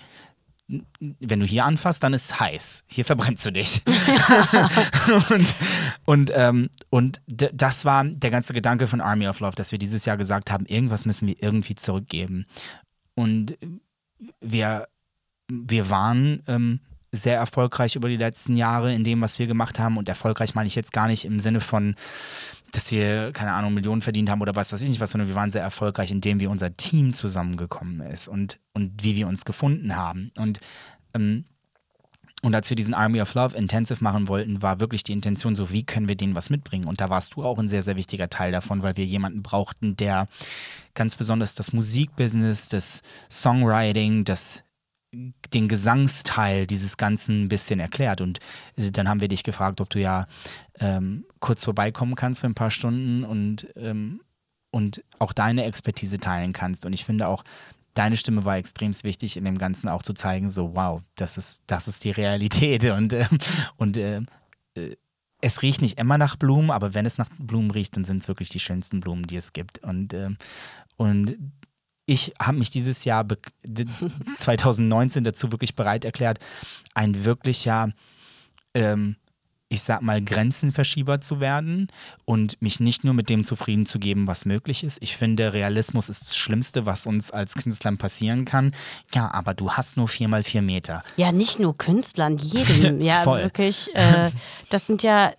[0.68, 2.84] wenn du hier anfasst, dann ist es heiß.
[2.88, 3.82] Hier verbrennst du dich.
[5.30, 5.54] und
[6.06, 10.04] und, ähm, und das war der ganze Gedanke von Army of Love, dass wir dieses
[10.04, 12.46] Jahr gesagt haben, irgendwas müssen wir irgendwie zurückgeben.
[13.14, 13.58] Und
[14.40, 14.88] wir,
[15.48, 16.80] wir waren ähm,
[17.12, 19.96] sehr erfolgreich über die letzten Jahre in dem, was wir gemacht haben.
[19.96, 21.94] Und erfolgreich meine ich jetzt gar nicht im Sinne von,
[22.76, 25.34] dass wir, keine Ahnung, Millionen verdient haben oder was weiß ich nicht was, sondern wir
[25.34, 29.96] waren sehr erfolgreich, indem wir unser Team zusammengekommen ist und, und wie wir uns gefunden
[29.96, 30.30] haben.
[30.36, 30.60] Und
[31.14, 31.46] ähm,
[32.42, 35.72] und als wir diesen Army of Love Intensive machen wollten, war wirklich die Intention so,
[35.72, 36.86] wie können wir denen was mitbringen?
[36.86, 39.96] Und da warst du auch ein sehr, sehr wichtiger Teil davon, weil wir jemanden brauchten,
[39.96, 40.28] der
[40.94, 44.65] ganz besonders das Musikbusiness, das Songwriting, das
[45.52, 48.20] den Gesangsteil dieses Ganzen ein bisschen erklärt.
[48.20, 48.38] Und
[48.76, 50.26] äh, dann haben wir dich gefragt, ob du ja
[50.80, 54.20] ähm, kurz vorbeikommen kannst für ein paar Stunden und, ähm,
[54.70, 56.86] und auch deine Expertise teilen kannst.
[56.86, 57.44] Und ich finde auch,
[57.94, 61.62] deine Stimme war extrem wichtig, in dem Ganzen auch zu zeigen, so wow, das ist,
[61.66, 62.84] das ist die Realität.
[62.96, 63.26] Und, äh,
[63.76, 64.22] und äh,
[64.74, 64.96] äh,
[65.40, 68.28] es riecht nicht immer nach Blumen, aber wenn es nach Blumen riecht, dann sind es
[68.28, 69.78] wirklich die schönsten Blumen, die es gibt.
[69.80, 70.38] Und, ähm,
[70.96, 71.36] und
[72.06, 73.86] ich habe mich dieses Jahr be- d-
[74.36, 76.38] 2019 dazu wirklich bereit erklärt,
[76.94, 77.92] ein wirklicher,
[78.74, 79.16] ähm,
[79.68, 81.88] ich sag mal, Grenzenverschieber zu werden
[82.24, 84.98] und mich nicht nur mit dem zufrieden zu geben, was möglich ist.
[85.02, 88.70] Ich finde, Realismus ist das Schlimmste, was uns als Künstlern passieren kann.
[89.12, 91.02] Ja, aber du hast nur vier mal vier Meter.
[91.16, 93.00] Ja, nicht nur Künstlern, jedem.
[93.00, 93.90] Ja, wirklich.
[93.96, 94.30] Äh,
[94.70, 95.32] das sind ja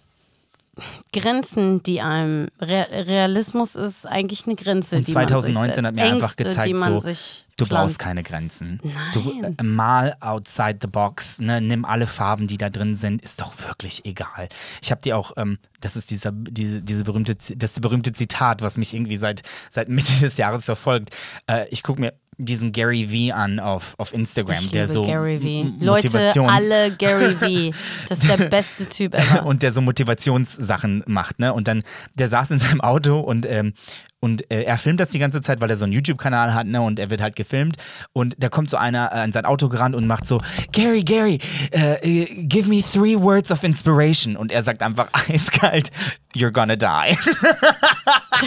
[1.14, 2.48] Grenzen, die einem.
[2.60, 5.96] Re Realismus ist eigentlich eine Grenze, Und die man 2019 sich hat setzt.
[5.96, 7.86] mir einfach Ängste, gezeigt, die man so, sich Du pflanzt.
[7.98, 8.80] brauchst keine Grenzen.
[8.84, 8.94] Nein.
[9.14, 13.42] Du äh, mal outside the box, ne, nimm alle Farben, die da drin sind, ist
[13.42, 14.48] doch wirklich egal.
[14.82, 18.78] Ich habe dir auch, ähm, das ist dieser, diese, diese berühmte, das berühmte Zitat, was
[18.78, 21.10] mich irgendwie seit, seit Mitte des Jahres verfolgt.
[21.48, 25.40] Äh, ich gucke mir diesen Gary V an auf, auf Instagram, Ich der so Gary
[25.40, 25.84] V.
[25.84, 27.78] Leute, alle Gary V.
[28.10, 29.46] Das ist der beste Typ ever.
[29.46, 31.54] und der so Motivationssachen macht, ne?
[31.54, 33.74] Und dann, der saß in seinem Auto und, ähm,
[34.20, 36.82] und äh, er filmt das die ganze Zeit, weil er so einen YouTube-Kanal hat, ne?
[36.82, 37.78] Und er wird halt gefilmt.
[38.14, 41.40] Und da kommt so einer äh, in sein Auto gerannt und macht so, Gary, Gary,
[41.72, 44.36] äh, give me three words of inspiration.
[44.36, 45.92] Und er sagt einfach eiskalt,
[46.36, 47.18] you're gonna die.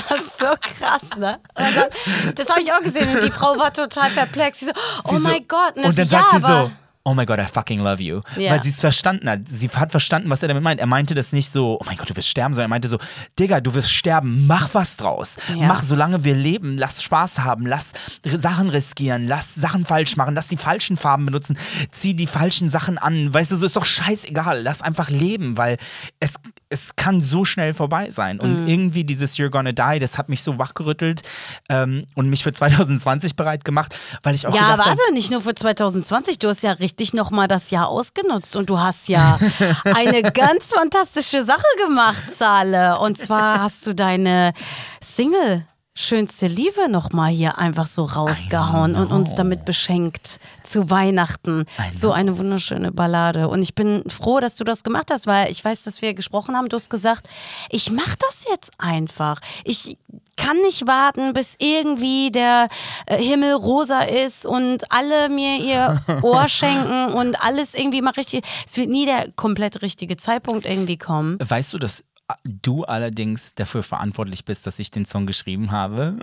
[0.09, 1.39] Das ist so krass, ne?
[1.55, 4.61] Und dann- Das habe ich auch gesehen und die Frau war total perplex.
[4.61, 4.73] Sie so,
[5.05, 5.77] oh Sie so- mein Gott.
[5.77, 6.73] und dann so, sagt ja, sie aber so,
[7.05, 8.21] oh my God, I fucking love you.
[8.37, 8.53] Ja.
[8.53, 9.41] Weil sie es verstanden hat.
[9.47, 10.81] Sie hat verstanden, was er damit meint.
[10.81, 12.99] Er meinte das nicht so, oh mein Gott, du wirst sterben, sondern er meinte so,
[13.39, 15.37] Digga, du wirst sterben, mach was draus.
[15.49, 15.67] Ja.
[15.67, 17.93] Mach, solange wir leben, lass Spaß haben, lass
[18.25, 21.59] Sachen riskieren, lass Sachen falsch machen, lass die falschen Farben benutzen,
[21.91, 23.33] zieh die falschen Sachen an.
[23.33, 24.63] Weißt du, so ist doch scheißegal.
[24.63, 25.79] Lass einfach leben, weil
[26.21, 26.35] es,
[26.71, 28.37] es kann so schnell vorbei sein.
[28.37, 28.43] Mhm.
[28.43, 31.23] Und irgendwie dieses You're Gonna Die, das hat mich so wachgerüttelt
[31.69, 35.55] ähm, und mich für 2020 bereit gemacht, weil ich auch Ja, warte, nicht nur für
[35.55, 36.39] 2020.
[36.39, 39.39] Du hast ja richtig nochmal das Jahr ausgenutzt und du hast ja
[39.85, 42.99] eine ganz fantastische Sache gemacht, Zale.
[43.01, 44.55] Und zwar hast du deine
[45.03, 45.67] Single.
[46.01, 51.67] Schönste Liebe nochmal hier einfach so rausgehauen und uns damit beschenkt zu Weihnachten.
[51.93, 53.49] So eine wunderschöne Ballade.
[53.49, 56.57] Und ich bin froh, dass du das gemacht hast, weil ich weiß, dass wir gesprochen
[56.57, 56.71] haben.
[56.71, 57.29] Du hast gesagt,
[57.69, 59.41] ich mach das jetzt einfach.
[59.65, 59.99] Ich
[60.39, 62.69] kann nicht warten, bis irgendwie der
[63.05, 68.43] äh, Himmel rosa ist und alle mir ihr Ohr schenken und alles irgendwie mal richtig.
[68.67, 71.37] Es wird nie der komplett richtige Zeitpunkt irgendwie kommen.
[71.47, 72.05] Weißt du, dass
[72.45, 76.17] du allerdings dafür verantwortlich bist, dass ich den Song geschrieben habe?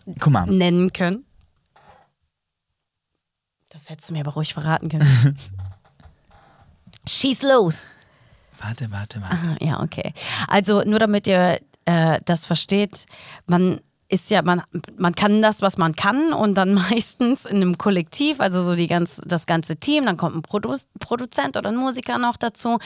[0.48, 1.26] nennen können.
[3.80, 5.38] Das hättest du mir aber ruhig verraten können.
[7.08, 7.94] Schieß los.
[8.60, 9.38] Warte, warte, warte.
[9.52, 10.14] Ah, Ja, okay.
[10.50, 13.06] Also nur damit ihr äh, das versteht,
[13.46, 14.64] man ist ja, man,
[14.98, 18.88] man kann das, was man kann und dann meistens in einem Kollektiv, also so die
[18.88, 22.80] ganz, das ganze Team, dann kommt ein Produ Produzent oder ein Musiker noch dazu,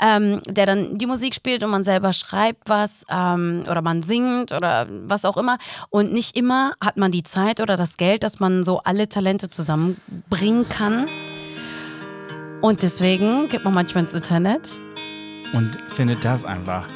[0.00, 4.52] ähm, der dann die Musik spielt und man selber schreibt was ähm, oder man singt
[4.52, 5.58] oder was auch immer.
[5.90, 9.50] Und nicht immer hat man die Zeit oder das Geld, dass man so alle Talente
[9.50, 11.06] zusammenbringen kann.
[12.60, 14.80] Und deswegen geht man manchmal ins Internet.
[15.52, 16.86] Und findet das einfach.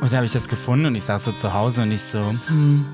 [0.00, 2.34] Und dann habe ich das gefunden und ich saß so zu Hause und ich so,
[2.46, 2.84] hm,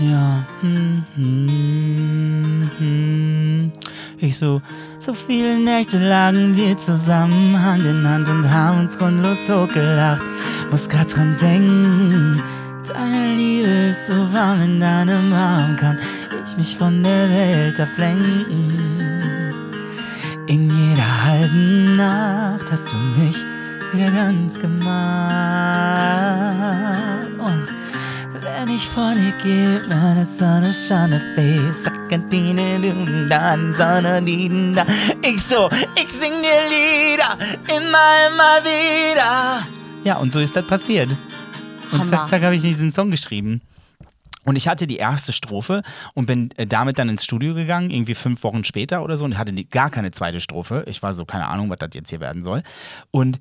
[0.00, 3.72] ja, hm, hm, hm.
[4.18, 4.62] Ich so,
[4.98, 10.22] so viele Nächte lagen wir zusammen, Hand in Hand und haben uns grundlos hochgelacht.
[10.70, 12.42] Muss grad dran denken,
[12.86, 15.98] deine Liebe ist so warm in deinem Arm, kann
[16.44, 19.22] ich mich von der Welt ablenken.
[20.46, 23.44] In jeder halben Nacht hast du mich
[23.92, 24.74] wieder ganz gemacht.
[27.38, 27.83] Und
[28.64, 31.12] wenn ich vor dir gehe, meine Sonne scheint
[33.28, 34.86] dann Sonne.
[35.22, 37.36] Ich so, ich sing dir Lieder,
[37.68, 39.66] immer, immer wieder.
[40.04, 41.10] Ja, und so ist das passiert.
[41.92, 42.06] Und Hammer.
[42.06, 43.60] zack, zack, habe ich diesen Song geschrieben.
[44.44, 45.82] Und ich hatte die erste Strophe
[46.14, 49.36] und bin äh, damit dann ins Studio gegangen, irgendwie fünf Wochen später oder so, und
[49.36, 50.84] hatte die, gar keine zweite Strophe.
[50.86, 52.62] Ich war so, keine Ahnung, was das jetzt hier werden soll.
[53.10, 53.38] Und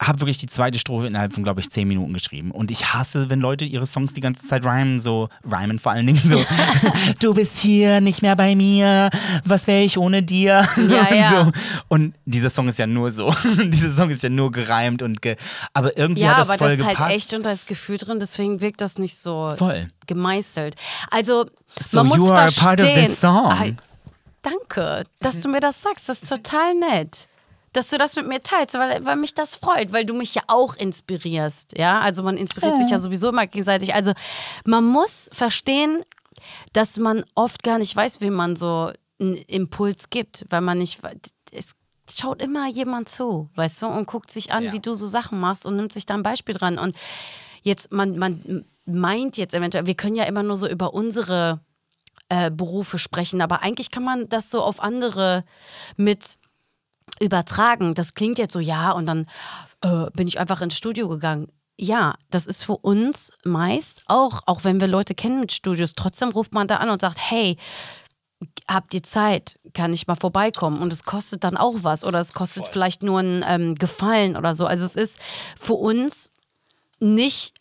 [0.00, 2.52] habe wirklich die zweite Strophe innerhalb von, glaube ich, zehn Minuten geschrieben.
[2.52, 6.06] Und ich hasse, wenn Leute ihre Songs die ganze Zeit rhymen, so, rhymen vor allen
[6.06, 6.40] Dingen so,
[7.20, 9.10] du bist hier, nicht mehr bei mir,
[9.44, 10.64] was wäre ich ohne dir?
[10.76, 11.30] Ja, und, ja.
[11.44, 11.52] So.
[11.88, 13.34] und dieser Song ist ja nur so,
[13.64, 15.34] dieser Song ist ja nur gereimt und ge
[15.74, 17.00] aber irgendwie Ja, hat das aber voll das ist gepasst.
[17.00, 19.88] halt echt und da ist Gefühl drin, deswegen wirkt das nicht so Voll.
[20.06, 20.76] gemeißelt.
[21.10, 21.46] Also,
[21.80, 22.64] So, man muss you are verstehen.
[22.64, 23.46] part of the song.
[23.52, 23.66] Ah,
[24.42, 26.08] danke, dass du mir das sagst.
[26.08, 27.28] Das ist total nett.
[27.78, 30.42] Dass du das mit mir teilst, weil, weil mich das freut, weil du mich ja
[30.48, 31.78] auch inspirierst.
[31.78, 33.94] Ja, also man inspiriert sich ja sowieso immer gegenseitig.
[33.94, 34.14] Also
[34.64, 36.02] man muss verstehen,
[36.72, 40.98] dass man oft gar nicht weiß, wem man so einen Impuls gibt, weil man nicht.
[41.52, 41.74] Es
[42.12, 44.72] schaut immer jemand zu, weißt du, und guckt sich an, Ja.
[44.72, 46.78] wie du so Sachen machst und nimmt sich da ein Beispiel dran.
[46.78, 46.96] Und
[47.62, 51.60] jetzt, man, man meint jetzt eventuell, wir können ja immer nur so über unsere
[52.28, 55.44] äh, Berufe sprechen, aber eigentlich kann man das so auf andere
[55.96, 56.24] mit
[57.20, 57.94] übertragen.
[57.94, 59.26] Das klingt jetzt so, ja, und dann
[59.82, 61.48] äh, bin ich einfach ins Studio gegangen.
[61.80, 66.30] Ja, das ist für uns meist auch, auch wenn wir Leute kennen mit Studios, trotzdem
[66.30, 67.56] ruft man da an und sagt, hey,
[68.66, 69.58] habt ihr Zeit?
[69.74, 70.78] Kann ich mal vorbeikommen?
[70.78, 72.72] Und es kostet dann auch was oder es kostet Voll.
[72.72, 74.66] vielleicht nur ein ähm, Gefallen oder so.
[74.66, 75.20] Also es ist
[75.58, 76.32] für uns
[77.00, 77.57] nicht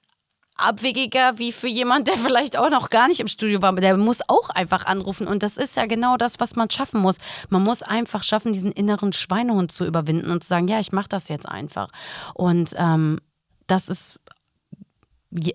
[0.58, 3.74] abwegiger wie für jemand, der vielleicht auch noch gar nicht im Studio war.
[3.76, 5.28] Der muss auch einfach anrufen.
[5.28, 7.18] Und das ist ja genau das, was man schaffen muss.
[7.50, 11.10] Man muss einfach schaffen, diesen inneren Schweinehund zu überwinden und zu sagen, ja, ich mache
[11.10, 11.90] das jetzt einfach.
[12.34, 13.20] Und ähm,
[13.68, 14.20] das ist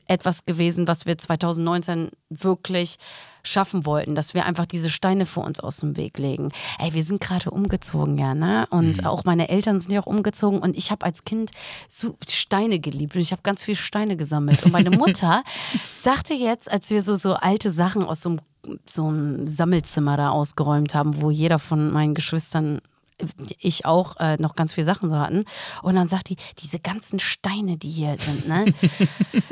[0.06, 2.98] etwas gewesen, was wir 2019 wirklich
[3.42, 6.50] schaffen wollten, dass wir einfach diese Steine vor uns aus dem Weg legen.
[6.78, 8.66] Ey, wir sind gerade umgezogen, ja, ne?
[8.70, 9.06] Und mhm.
[9.06, 11.50] auch meine Eltern sind ja auch umgezogen und ich habe als Kind
[11.88, 14.62] so Steine geliebt und ich habe ganz viele Steine gesammelt.
[14.64, 15.42] Und meine Mutter
[15.94, 18.38] sagte jetzt, als wir so, so alte Sachen aus so einem
[18.86, 22.80] so ein Sammelzimmer da ausgeräumt haben, wo jeder von meinen Geschwistern
[23.58, 25.44] ich auch äh, noch ganz viele Sachen so hatten.
[25.82, 28.64] Und dann sagt die, diese ganzen Steine, die hier sind, ne?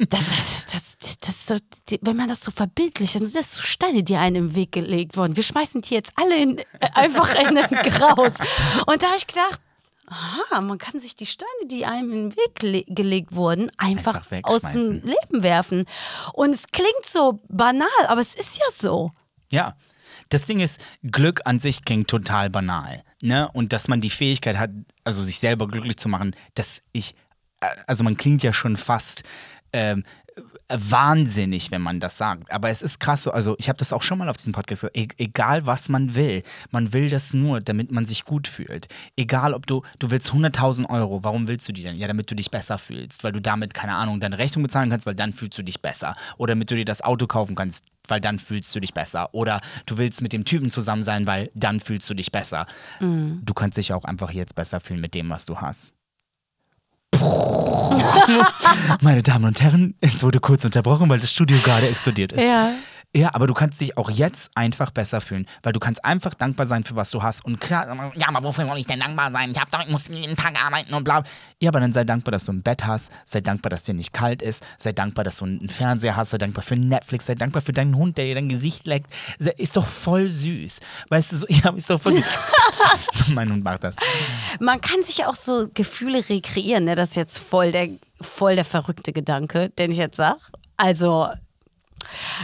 [0.09, 1.56] das, das, das, das, so,
[2.00, 5.16] wenn man das so verbildlicht, dann sind das so Steine, die einem im Weg gelegt
[5.16, 5.37] wurden.
[5.37, 8.35] Wir schmeißen die jetzt alle in, äh, einfach in den Graus.
[8.87, 9.61] Und da habe ich gedacht,
[10.11, 14.40] Aha, man kann sich die Steine, die einem in den Weg gelegt wurden, einfach, einfach
[14.42, 15.87] aus dem Leben werfen.
[16.33, 19.12] Und es klingt so banal, aber es ist ja so.
[19.52, 19.76] Ja,
[20.30, 23.02] das Ding ist, Glück an sich klingt total banal.
[23.20, 23.48] Ne?
[23.52, 24.70] Und dass man die Fähigkeit hat,
[25.04, 27.14] also sich selber glücklich zu machen, dass ich,
[27.60, 29.24] äh, also man klingt ja schon fast
[29.72, 30.04] ähm,
[30.68, 32.50] wahnsinnig, wenn man das sagt.
[32.52, 34.82] Aber es ist krass so, also ich habe das auch schon mal auf diesem Podcast
[34.82, 38.86] gesagt, e egal was man will, man will das nur, damit man sich gut fühlt.
[39.16, 41.96] Egal ob du, du willst 100.000 Euro, warum willst du die denn?
[41.96, 45.06] Ja, damit du dich besser fühlst, weil du damit, keine Ahnung, deine Rechnung bezahlen kannst,
[45.06, 46.14] weil dann fühlst du dich besser.
[46.38, 49.35] Oder damit du dir das Auto kaufen kannst, weil dann fühlst du dich besser.
[49.35, 52.66] Oder du willst mit dem Typen zusammen sein, weil dann fühlst du dich besser.
[53.01, 53.40] Mhm.
[53.44, 55.92] Du kannst dich auch einfach jetzt besser fühlen mit dem, was du hast.
[59.03, 62.40] Meine Damen und Herren, es wurde kurz unterbrochen, weil das Studio gerade explodiert ist.
[62.40, 62.70] Ja.
[63.14, 66.66] Ja, aber du kannst dich auch jetzt einfach besser fühlen, weil du kannst einfach dankbar
[66.66, 67.44] sein für was du hast.
[67.44, 69.51] Und klar, ja, aber wofür soll ich denn dankbar sein?
[69.51, 71.25] Ich, hab doch, ich muss jeden Tag arbeiten und bla.
[71.59, 74.12] Ja, aber dann sei dankbar, dass du ein Bett hast, sei dankbar, dass dir nicht
[74.12, 77.62] kalt ist, sei dankbar, dass du einen Fernseher hast, sei dankbar für Netflix, sei dankbar
[77.62, 79.12] für deinen Hund, der dir dein Gesicht leckt.
[79.57, 80.79] Ist doch voll süß.
[81.09, 82.38] Weißt du, so, ja, ist doch voll süß.
[83.35, 83.96] mein Hund macht das.
[84.61, 86.94] Man kann sich auch so Gefühle rekreieren, ne?
[86.94, 87.88] Das ist jetzt voll der,
[88.20, 90.38] voll der verrückte Gedanke, den ich jetzt sage.
[90.77, 91.29] Also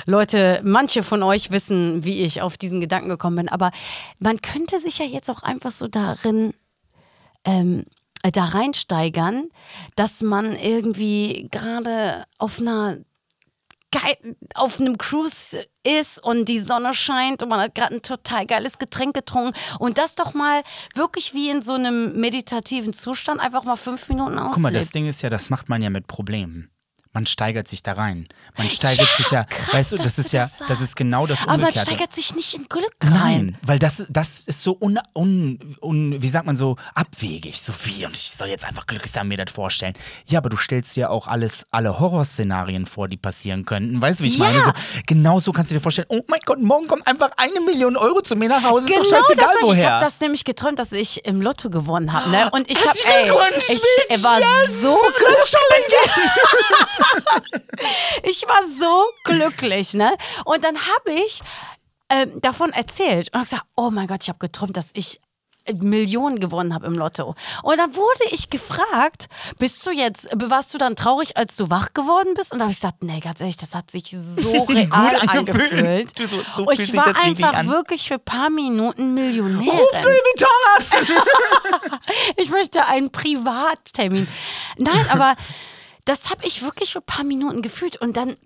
[0.06, 3.70] Leute, manche von euch wissen, wie ich auf diesen Gedanken gekommen bin, aber
[4.18, 6.54] man könnte sich ja jetzt auch einfach so darin
[7.44, 7.84] ähm,
[8.22, 9.48] äh, da reinsteigern,
[9.94, 12.98] dass man irgendwie gerade auf einer
[14.54, 18.76] auf einem Cruise ist und die Sonne scheint und man hat gerade ein total geiles
[18.78, 20.62] Getränk getrunken und das doch mal
[20.94, 24.54] wirklich wie in so einem meditativen Zustand einfach mal fünf Minuten auslebt.
[24.54, 26.70] Guck mal, das Ding ist ja, das macht man ja mit Problemen
[27.16, 28.28] man steigert sich da rein.
[28.58, 31.26] Man steigert ja, sich ja, krass, weißt du, das ist ja, das, das, ist genau
[31.26, 31.54] das Umgekehrte.
[31.54, 33.10] Aber man steigert sich nicht in Glück rein.
[33.10, 37.72] Nein, weil das, das ist so un, un, un, wie sagt man so, abwegig, so
[37.84, 39.94] wie, und ich soll jetzt einfach glücklich sein, mir das vorstellen.
[40.26, 44.02] Ja, aber du stellst dir auch alles, alle Horrorszenarien vor, die passieren könnten.
[44.02, 44.44] Weißt du, wie ich ja.
[44.44, 44.62] meine?
[44.62, 44.72] So,
[45.06, 48.20] genau so kannst du dir vorstellen, oh mein Gott, morgen kommt einfach eine Million Euro
[48.20, 48.88] zu mir nach Hause.
[48.88, 49.78] Genau, ist doch scheißegal, das, woher.
[49.78, 52.28] Ich habe das nämlich geträumt, dass ich im Lotto gewonnen habe.
[52.28, 52.50] Ne?
[52.52, 55.56] Und ich habe, ey, ich, ich war yes, so glücklich.
[58.22, 60.10] ich war so glücklich, ne?
[60.44, 61.40] Und dann habe ich
[62.08, 65.20] ähm, davon erzählt und habe gesagt, oh mein Gott, ich habe geträumt, dass ich
[65.74, 67.34] Millionen gewonnen habe im Lotto.
[67.62, 69.26] Und dann wurde ich gefragt,
[69.58, 72.52] bist du jetzt, warst du dann traurig, als du wach geworden bist?
[72.52, 76.16] Und da habe ich gesagt, nee, ganz ehrlich, das hat sich so real angefühlt.
[76.16, 79.68] So, so und ich war einfach wirklich für ein paar Minuten Millionärin.
[79.68, 80.16] Ruf Louis
[82.36, 84.28] ich möchte einen Privattermin.
[84.78, 85.34] Nein, aber
[86.06, 88.36] das habe ich wirklich für ein paar Minuten gefühlt und dann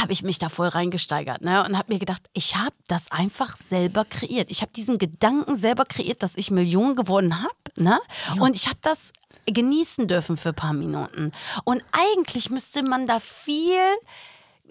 [0.00, 1.64] habe ich mich da voll reingesteigert ne?
[1.64, 4.50] und habe mir gedacht, ich habe das einfach selber kreiert.
[4.50, 7.54] Ich habe diesen Gedanken selber kreiert, dass ich Millionen gewonnen habe.
[7.74, 7.98] Ne?
[8.38, 9.12] Und ich habe das
[9.46, 11.32] genießen dürfen für ein paar Minuten.
[11.64, 13.80] Und eigentlich müsste man da viel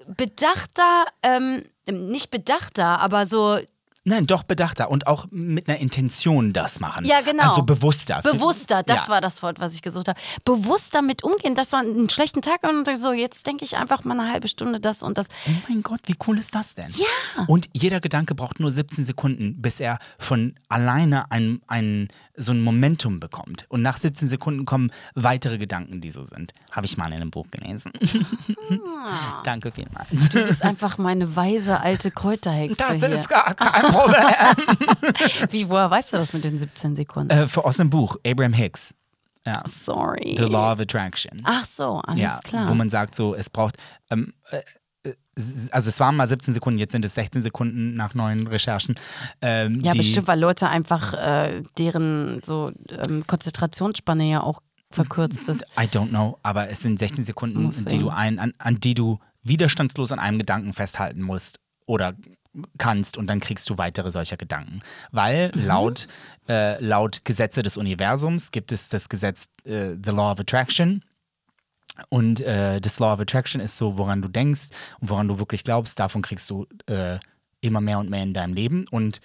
[0.08, 3.60] bedachter, ähm, nicht bedachter, aber so
[4.08, 7.04] Nein, doch bedachter und auch mit einer Intention das machen.
[7.04, 7.44] Ja, genau.
[7.44, 8.22] Also bewusster.
[8.22, 9.14] Bewusster, das ja.
[9.14, 10.18] war das Wort, was ich gesucht habe.
[10.46, 14.06] Bewusst damit umgehen, dass man einen schlechten Tag hat und so, jetzt denke ich einfach
[14.06, 15.28] mal eine halbe Stunde das und das.
[15.46, 16.90] Oh mein Gott, wie cool ist das denn?
[16.92, 17.44] Ja.
[17.48, 22.08] Und jeder Gedanke braucht nur 17 Sekunden, bis er von alleine ein, ein
[22.38, 23.66] so ein Momentum bekommt.
[23.70, 26.54] Und nach 17 Sekunden kommen weitere Gedanken, die so sind.
[26.72, 27.92] Habe ich mal in einem Buch gelesen.
[28.72, 29.42] Ah.
[29.44, 30.10] Danke vielmals.
[30.32, 33.10] Du bist einfach meine weise alte Kräuterhexe Das hier.
[33.10, 35.50] ist gar kein Problem.
[35.52, 37.30] Wie, woher weißt du das mit den 17 Sekunden?
[37.32, 38.94] äh, für, aus einem Buch, Abraham Hicks.
[39.46, 39.62] Ja.
[39.66, 40.36] Sorry.
[40.38, 41.42] The Law of Attraction.
[41.44, 42.68] Ach so, alles ja, klar.
[42.70, 43.78] wo man sagt, so, es braucht,
[44.12, 44.62] ähm, äh,
[45.72, 48.96] also es waren mal 17 Sekunden, jetzt sind es 16 Sekunden nach neuen Recherchen.
[49.42, 55.64] Ähm, ja, bestimmt, weil Leute einfach äh, deren so ähm, Konzentrationsspanne ja auch verkürzt ist.
[55.80, 58.00] I don't know, aber es sind 16 Sekunden, Muss die sehen.
[58.00, 62.14] du ein, an, an die du widerstandslos an einem Gedanken festhalten musst oder
[62.80, 64.82] kannst und dann kriegst du weitere solcher Gedanken.
[65.12, 65.66] Weil Mhm.
[65.68, 66.08] laut,
[66.50, 71.04] äh, laut Gesetze des Universums gibt es das Gesetz äh, The Law of Attraction.
[72.10, 74.70] Und äh, das Law of Attraction ist so, woran du denkst
[75.00, 77.20] und woran du wirklich glaubst, davon kriegst du äh,
[77.62, 78.86] immer mehr und mehr in deinem Leben.
[78.92, 79.22] Und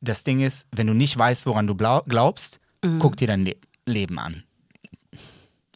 [0.00, 3.00] das Ding ist, wenn du nicht weißt, woran du glaubst, Mhm.
[3.00, 3.56] guck dir dein Le
[3.86, 4.44] Leben an.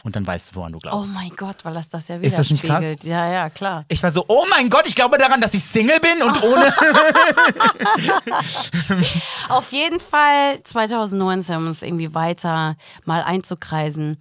[0.05, 1.14] Und dann weißt du, woran du Oh glaubst.
[1.14, 2.84] mein Gott, weil das das ja Ist das nicht krass?
[3.05, 3.84] Ja, ja, klar.
[3.88, 6.74] ich war so, oh mein Gott, ich glaube daran, dass ich Single bin und ohne.
[9.48, 14.18] Auf jeden Fall 2019, um es irgendwie weiter mal einzukreisen.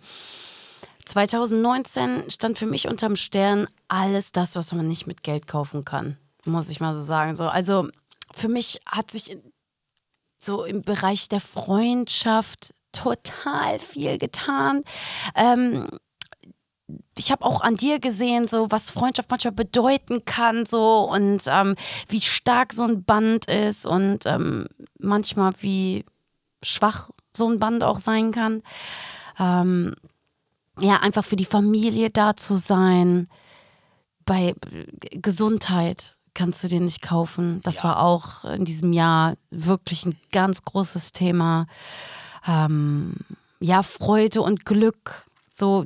[1.12, 6.18] 2019 stand für mich unterm Stern alles das, was man nicht mit Geld kaufen kann,
[6.46, 7.36] muss ich mal so sagen.
[7.36, 7.90] So, also
[8.34, 9.38] für mich hat sich
[10.40, 14.84] so im Bereich der Freundschaft total viel getan.
[15.36, 15.88] Ähm,
[17.18, 21.76] ich habe auch an dir gesehen, so was Freundschaft manchmal bedeuten kann, so und ähm,
[22.08, 26.06] wie stark so ein Band ist und ähm, manchmal wie
[26.64, 28.64] schwach so ein Band auch sein kann.
[29.38, 29.96] Ähm,
[30.80, 33.28] ja, einfach für die Familie da zu sein.
[34.26, 34.86] Bei äh,
[35.18, 37.60] Gesundheit kannst du dir nicht kaufen.
[37.64, 37.84] Das Ja.
[37.86, 41.68] war auch in diesem Jahr wirklich ein ganz großes Thema.
[42.48, 43.16] Ähm,
[43.60, 45.26] ja, Freude und Glück.
[45.52, 45.86] So,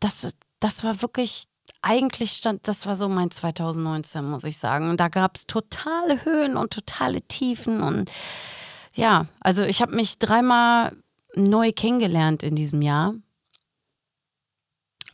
[0.00, 1.44] das, das war wirklich,
[1.82, 4.90] eigentlich stand, das war so mein 2019, muss ich sagen.
[4.90, 7.80] Und da gab es totale Höhen und totale Tiefen.
[7.80, 8.10] Und
[8.94, 10.92] ja, also ich habe mich dreimal
[11.36, 13.14] neu kennengelernt in diesem Jahr.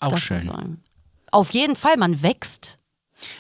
[0.01, 0.83] Auch Das schön.
[1.31, 2.79] Auf jeden Fall, man wächst.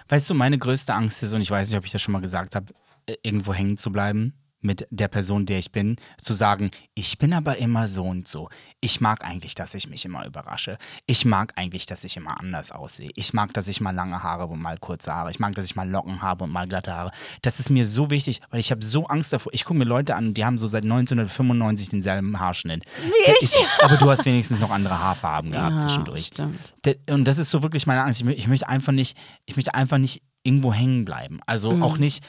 [0.09, 2.21] Weißt du, meine größte Angst ist, und ich weiß nicht, ob ich das schon mal
[2.21, 2.73] gesagt habe,
[3.07, 7.33] äh, irgendwo hängen zu bleiben mit der Person, der ich bin, zu sagen, ich bin
[7.33, 8.49] aber immer so und so.
[8.81, 10.77] Ich mag eigentlich, dass ich mich immer überrasche.
[11.07, 13.11] Ich mag eigentlich, dass ich immer anders aussehe.
[13.17, 15.31] Ich mag, dass ich mal lange Haare und mal kurze Haare.
[15.31, 17.11] Ich mag, dass ich mal Locken habe und mal glatte Haare.
[17.43, 19.53] Das ist mir so wichtig, weil ich habe so Angst davor.
[19.55, 22.85] Ich gucke mir Leute an, die haben so seit 1995 denselben Haarschnitt.
[23.03, 23.55] Wie ich.
[23.83, 26.27] aber du hast wenigstens noch andere Haarfarben gehabt zwischendurch.
[26.27, 26.75] stimmt.
[27.09, 28.21] Und das ist so wirklich meine Angst.
[28.23, 31.41] Ich möchte einfach nicht, ich möchte einfach nicht irgendwo hängen bleiben.
[31.47, 31.83] Also Mhm.
[31.83, 32.25] auch nicht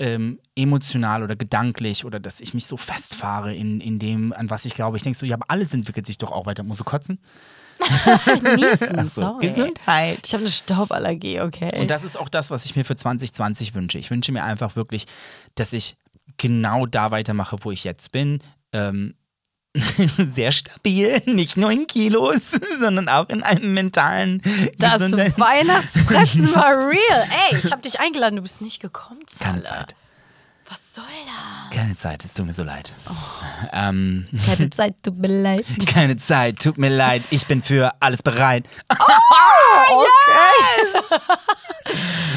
[0.00, 4.64] ähm, emotional oder gedanklich oder dass ich mich so festfahre in, in dem, an was
[4.64, 4.96] ich glaube.
[4.96, 6.62] Ich denke so, ja, aber alles entwickelt sich doch auch weiter.
[6.62, 7.20] Musst du kotzen?
[8.56, 9.20] Niesen, Ach so.
[9.20, 9.46] sorry.
[9.46, 10.20] Gesundheit.
[10.26, 11.78] Ich habe eine Stauballergie, okay.
[11.78, 13.98] Und das ist auch das, was ich mir für 2020 wünsche.
[13.98, 15.04] Ich wünsche mir einfach wirklich,
[15.54, 15.96] dass ich
[16.38, 18.42] genau da weitermache, wo ich jetzt bin.
[18.72, 19.14] Ähm,
[20.16, 22.50] sehr stabil, nicht nur in Kilos,
[22.80, 24.42] sondern auch in einem mentalen
[24.78, 27.28] das Weihnachtsfressen war real.
[27.50, 29.20] Ey, ich habe dich eingeladen, du bist nicht gekommen.
[29.38, 29.80] Keine Zahler.
[29.86, 29.94] Zeit.
[30.68, 31.76] Was soll das?
[31.76, 32.92] Keine Zeit, es tut mir so leid.
[33.72, 35.64] Ähm, Keine Zeit, tut mir leid.
[35.88, 38.66] keine Zeit, tut mir leid, ich bin für alles bereit.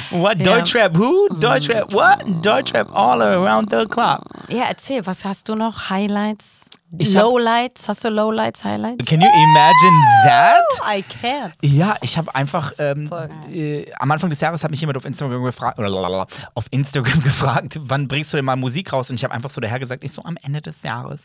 [0.09, 0.43] What?
[0.45, 1.27] Deutschrap who?
[1.39, 2.23] Deutschrap what?
[2.43, 4.23] Deutschrap all around the clock.
[4.49, 5.89] Ja, erzähl, was hast du noch?
[5.91, 6.69] Highlights?
[6.99, 7.89] Ich Lowlights?
[7.89, 9.05] Hast du Lowlights, Highlights?
[9.05, 10.63] Can you imagine that?
[10.87, 11.51] I can.
[11.63, 13.09] Ja, ich habe einfach ähm,
[13.51, 18.07] äh, am Anfang des Jahres hat mich jemand auf Instagram gefragt, auf Instagram gefragt, wann
[18.07, 19.09] bringst du denn mal Musik raus?
[19.09, 21.21] Und ich habe einfach so daher gesagt, ich so am Ende des Jahres.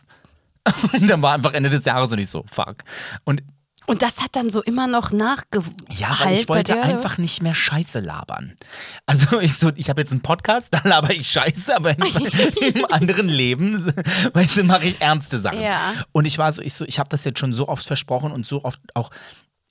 [0.92, 2.84] Und dann war einfach Ende des Jahres und ich so, fuck.
[3.24, 3.42] Und
[3.88, 7.42] Und das hat dann so immer noch nachgehalten Ja, weil ich wollte dir, einfach nicht
[7.42, 8.58] mehr Scheiße labern.
[9.06, 12.02] Also ich so, ich habe jetzt einen Podcast, da laber ich Scheiße, aber im,
[12.74, 13.86] im anderen Leben,
[14.34, 15.62] weißt du, mache ich ernste Sachen.
[15.62, 15.94] Ja.
[16.12, 18.46] Und ich war so, ich so, ich habe das jetzt schon so oft versprochen und
[18.46, 19.10] so oft auch,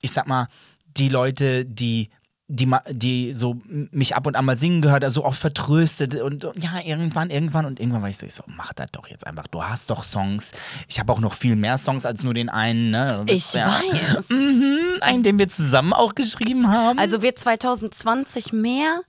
[0.02, 0.48] ich sag mal,
[0.84, 2.10] die Leute, die
[2.50, 6.44] die, die so mich ab und an mal singen gehört, also so oft vertröstet und
[6.56, 9.46] ja, irgendwann, irgendwann und irgendwann war ich so, ich so, mach das doch jetzt einfach.
[9.48, 10.52] Du hast doch Songs.
[10.88, 12.90] Ich habe auch noch viel mehr Songs als nur den einen.
[12.90, 13.24] Ne?
[13.28, 13.82] Ich Ja.
[13.82, 14.30] weiß.
[14.30, 16.98] Mhm, einen, den wir zusammen auch geschrieben haben.
[16.98, 19.02] Also wird 2020 mehr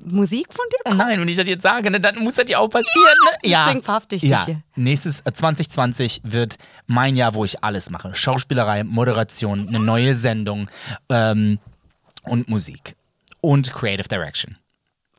[0.00, 2.58] Musik von dir Oh nein, wenn ich das jetzt sage, ne, dann muss das ja
[2.58, 3.18] auch passieren.
[3.42, 3.50] Ne?
[3.50, 3.66] Ja.
[3.66, 4.44] Deswegen verhafte ich dich ja.
[4.46, 4.62] hier.
[4.74, 6.56] Nächstes äh, 2020 wird
[6.86, 8.14] mein Jahr, wo ich alles mache.
[8.14, 10.68] Schauspielerei, Moderation, eine neue Sendung
[11.08, 11.58] ähm,
[12.28, 12.96] und Musik.
[13.40, 14.56] Und Creative Direction.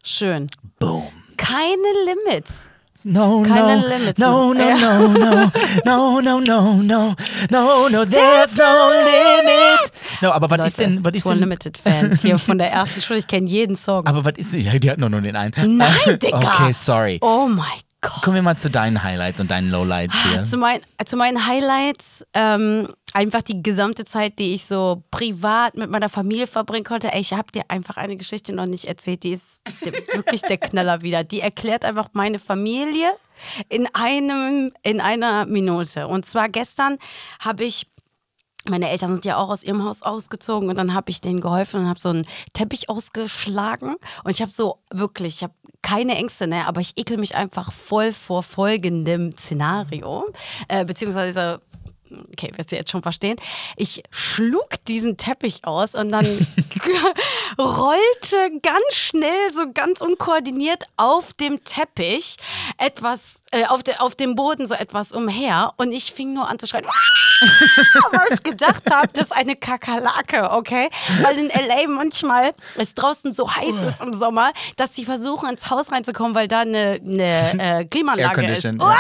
[0.03, 0.47] Schön.
[0.80, 1.07] Boom.
[1.38, 2.70] Keine Limits.
[3.03, 5.51] No, Keine no, Limits no, no, no, no,
[5.86, 7.16] no, no, no, no,
[7.49, 9.91] no, no, there's no limit.
[10.22, 13.20] No, aber was ist denn, was ist denn, Limited Fan hier von der ersten Schule.
[13.20, 14.05] Ich kenne jeden Song.
[14.05, 15.78] aber was ist denn, ja, die hat nur den einen.
[15.78, 16.39] Nein, Digga.
[16.39, 17.20] Okay, sorry.
[17.22, 17.66] Oh mein
[18.01, 18.22] Gott.
[18.22, 20.43] Kommen wir mal zu deinen Highlights und deinen Lowlights hier.
[20.45, 25.89] Zu, mein, zu meinen Highlights ähm, einfach die gesamte Zeit, die ich so privat mit
[25.89, 27.12] meiner Familie verbringen konnte.
[27.12, 29.62] Ey, ich habe dir einfach eine Geschichte noch nicht erzählt, die ist
[30.14, 31.24] wirklich der Knaller wieder.
[31.24, 33.12] Die erklärt einfach meine Familie
[33.70, 36.07] in einem in einer Minute.
[36.07, 36.97] Und zwar gestern
[37.39, 37.88] habe ich
[38.68, 41.82] meine Eltern sind ja auch aus ihrem Haus ausgezogen und dann habe ich denen geholfen
[41.82, 46.45] und habe so einen Teppich ausgeschlagen und ich habe so wirklich, ich habe keine Ängste,
[46.45, 50.26] ne, aber ich ekel mich einfach voll vor folgendem Szenario,
[50.68, 51.62] äh, beziehungsweise
[52.12, 53.38] Okay, wirst du jetzt schon verstehen.
[53.76, 56.26] Ich schlug diesen Teppich aus und dann
[57.57, 62.38] rollte ganz schnell, so ganz unkoordiniert auf dem Teppich
[62.78, 66.60] etwas, äh, auf, de, auf dem Boden so etwas umher und ich fing nur an
[66.60, 66.86] zu schreien.
[68.12, 70.89] weil ich gedacht habe, das ist eine Kakerlake, okay?
[71.22, 71.88] Weil in L.A.
[71.88, 76.47] manchmal es draußen so heiß ist im Sommer, dass sie versuchen, ins Haus reinzukommen, weil
[76.47, 78.66] da eine, eine äh, Klimaanlage ist.
[78.66, 78.95] Uah,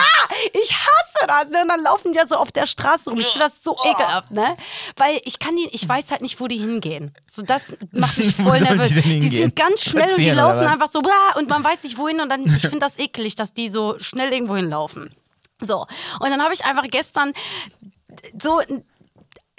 [0.53, 1.49] ich hasse das.
[1.49, 1.61] Ne?
[1.63, 3.19] Und dann laufen die ja so auf der Straße rum.
[3.19, 4.57] Ich finde das so ekelhaft, ne?
[4.95, 7.13] Weil ich kann die, ich weiß halt nicht, wo die hingehen.
[7.29, 8.89] So, das macht mich voll die nervös.
[8.89, 9.31] Die, hingehen?
[9.31, 12.29] sind ganz schnell und die laufen einfach so blah, und man weiß nicht wohin und
[12.29, 15.09] dann, ich finde das eklig, dass die so schnell irgendwo hinlaufen.
[15.61, 15.85] So,
[16.19, 17.33] und dann habe ich einfach gestern
[18.41, 18.61] so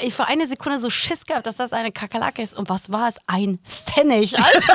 [0.03, 2.57] ich für eine Sekunde so Schiss gehabt, dass das eine Kakerlake ist.
[2.57, 3.16] Und was war es?
[3.26, 4.74] Ein Pfennig, Alter.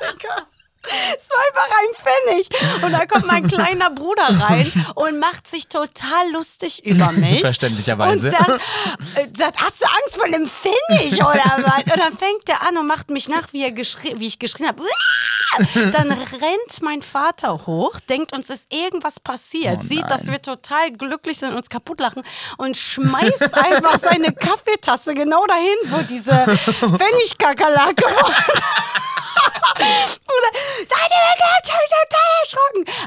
[0.00, 0.46] Digga.
[1.18, 2.84] Es war einfach ein Pfennig.
[2.84, 7.40] Und da kommt mein kleiner Bruder rein und macht sich total lustig über mich.
[7.40, 8.26] Verständlicherweise.
[8.26, 8.60] Und sagt,
[9.14, 11.82] äh, sagt, hast du Angst vor einem Pfennig oder was?
[11.84, 14.68] Und dann fängt er an und macht mich nach, wie, er geschri wie ich geschrien
[14.68, 14.82] habe.
[15.74, 20.90] Dann rennt mein Vater hoch, denkt, uns ist irgendwas passiert, Oh sieht, dass wir total
[20.92, 22.22] glücklich sind und uns kaputt lachen
[22.58, 28.32] und schmeißt einfach seine Kaffeetasse genau dahin, wo diese Pfennigkakerlake war.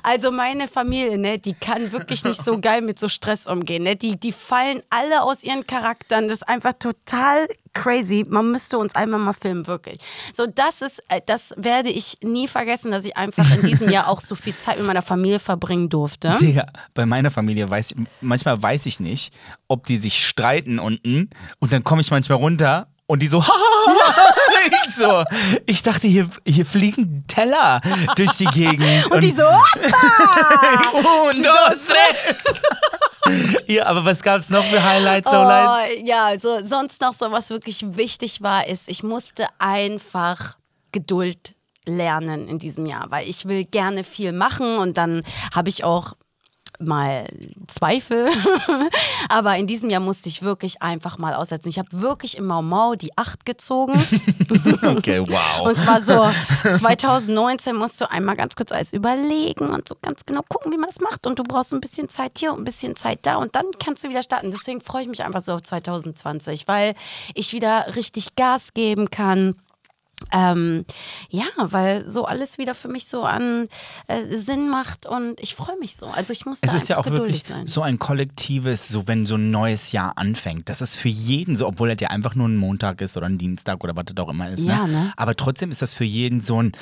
[0.09, 3.83] Also meine Familie, ne, die kann wirklich nicht so geil mit so Stress umgehen.
[3.83, 3.95] Ne?
[3.95, 6.27] Die, die fallen alle aus ihren Charakteren.
[6.27, 8.25] Das ist einfach total crazy.
[8.27, 9.99] Man müsste uns einmal mal filmen, wirklich.
[10.33, 14.07] So, das ist, äh, das werde ich nie vergessen, dass ich einfach in diesem Jahr
[14.07, 16.35] auch so viel Zeit mit meiner Familie verbringen durfte.
[16.39, 19.31] Digga, bei meiner Familie weiß ich, manchmal weiß ich nicht,
[19.67, 21.29] ob die sich streiten unten
[21.59, 23.43] und dann komme ich manchmal runter und die so,
[24.89, 25.23] ich so,
[25.65, 27.81] ich dachte, hier, hier fliegen Teller
[28.15, 29.05] durch die Gegend.
[29.11, 32.43] Und die so, und dos, tres.
[33.67, 35.93] ja, aber was gab's noch für Highlights, Lowlights?
[35.97, 40.57] Oh, ja, also sonst noch so, was wirklich wichtig war, ist, ich musste einfach
[40.91, 45.23] Geduld lernen in diesem Jahr, weil ich will gerne viel machen und dann
[45.53, 46.13] habe ich auch
[46.79, 47.27] mal
[47.67, 48.29] Zweifel.
[49.29, 51.69] Aber in diesem Jahr musste ich wirklich einfach mal aussetzen.
[51.69, 53.93] Ich habe wirklich im Mau Mau die Acht gezogen.
[54.81, 55.65] Okay, wow.
[55.65, 56.27] Und es war so,
[56.77, 60.89] 2019 musst du einmal ganz kurz alles überlegen und so ganz genau gucken, wie man
[60.89, 61.27] das macht.
[61.27, 64.03] Und du brauchst ein bisschen Zeit hier und ein bisschen Zeit da und dann kannst
[64.03, 64.51] du wieder starten.
[64.51, 66.95] Deswegen freue ich mich einfach so auf 2020, weil
[67.35, 69.55] ich wieder richtig Gas geben kann.
[70.31, 70.85] Ähm,
[71.29, 73.67] ja, weil so alles wieder für mich so an
[74.07, 76.07] äh, Sinn macht und ich freue mich so.
[76.07, 77.67] Also ich muss da Es ist ja auch wirklich sein.
[77.67, 80.69] so ein kollektives, so wenn so ein neues Jahr anfängt.
[80.69, 83.37] Das ist für jeden so, obwohl das ja einfach nur ein Montag ist oder ein
[83.37, 84.63] Dienstag oder was das auch immer ist.
[84.63, 84.93] Ja, ne?
[84.93, 85.13] ne?
[85.15, 86.73] Aber trotzdem ist das für jeden so ein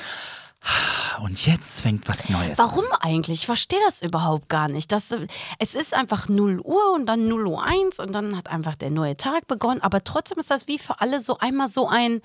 [1.22, 2.66] und jetzt fängt was Neues an.
[2.66, 3.40] Warum eigentlich?
[3.40, 4.92] Ich verstehe das überhaupt gar nicht.
[4.92, 5.14] Das,
[5.58, 8.90] es ist einfach 0 Uhr und dann 0 Uhr 1 und dann hat einfach der
[8.90, 9.82] neue Tag begonnen.
[9.82, 12.20] Aber trotzdem ist das wie für alle so einmal so ein.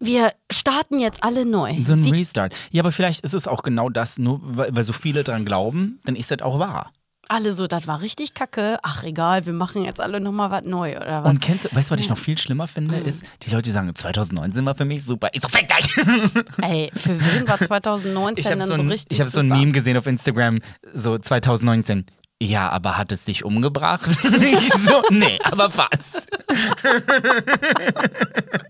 [0.00, 1.74] Wir starten jetzt alle neu.
[1.82, 2.54] So ein wie, Restart.
[2.70, 6.14] Ja, aber vielleicht ist es auch genau das, nur weil, so viele dran glauben, dann
[6.14, 6.92] ist das auch wahr.
[7.28, 8.78] alle so, das war richtig kacke.
[8.82, 11.30] Ach egal, wir machen jetzt alle nochmal was neu oder was.
[11.30, 13.92] Und kennst du, weißt du, was ich noch viel schlimmer finde, ist, die Leute sagen,
[13.92, 15.28] 2019 war für mich super.
[15.32, 15.96] Ich so, fick dich!
[16.62, 19.40] Ey, für wen war 2019 Ich habe dann so so, ein, richtig ich hab so
[19.40, 19.48] ein?
[19.48, 20.60] Meme gesehen auf Instagram,
[20.94, 22.06] so 2019.
[22.40, 24.08] Ja, aber hat es dich umgebracht?
[24.40, 26.28] ich so, nee, aber fast.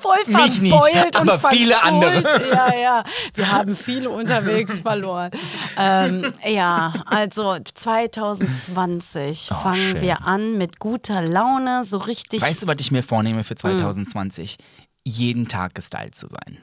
[0.00, 2.04] voll Mich nicht, verbeult und aber viele verkohlt.
[2.24, 2.48] andere.
[2.52, 3.04] Ja, ja.
[3.34, 5.30] Wir haben viele unterwegs verloren.
[5.78, 10.00] Ähm, ja, also 2020 Oh, fangen schön.
[10.02, 12.40] wir an mit guter Laune, so richtig.
[12.42, 13.44] Weißt du, was ich mir vornehme Hm.
[13.44, 14.56] für 2020?
[15.04, 16.58] Jeden Tag gestylt zu sein.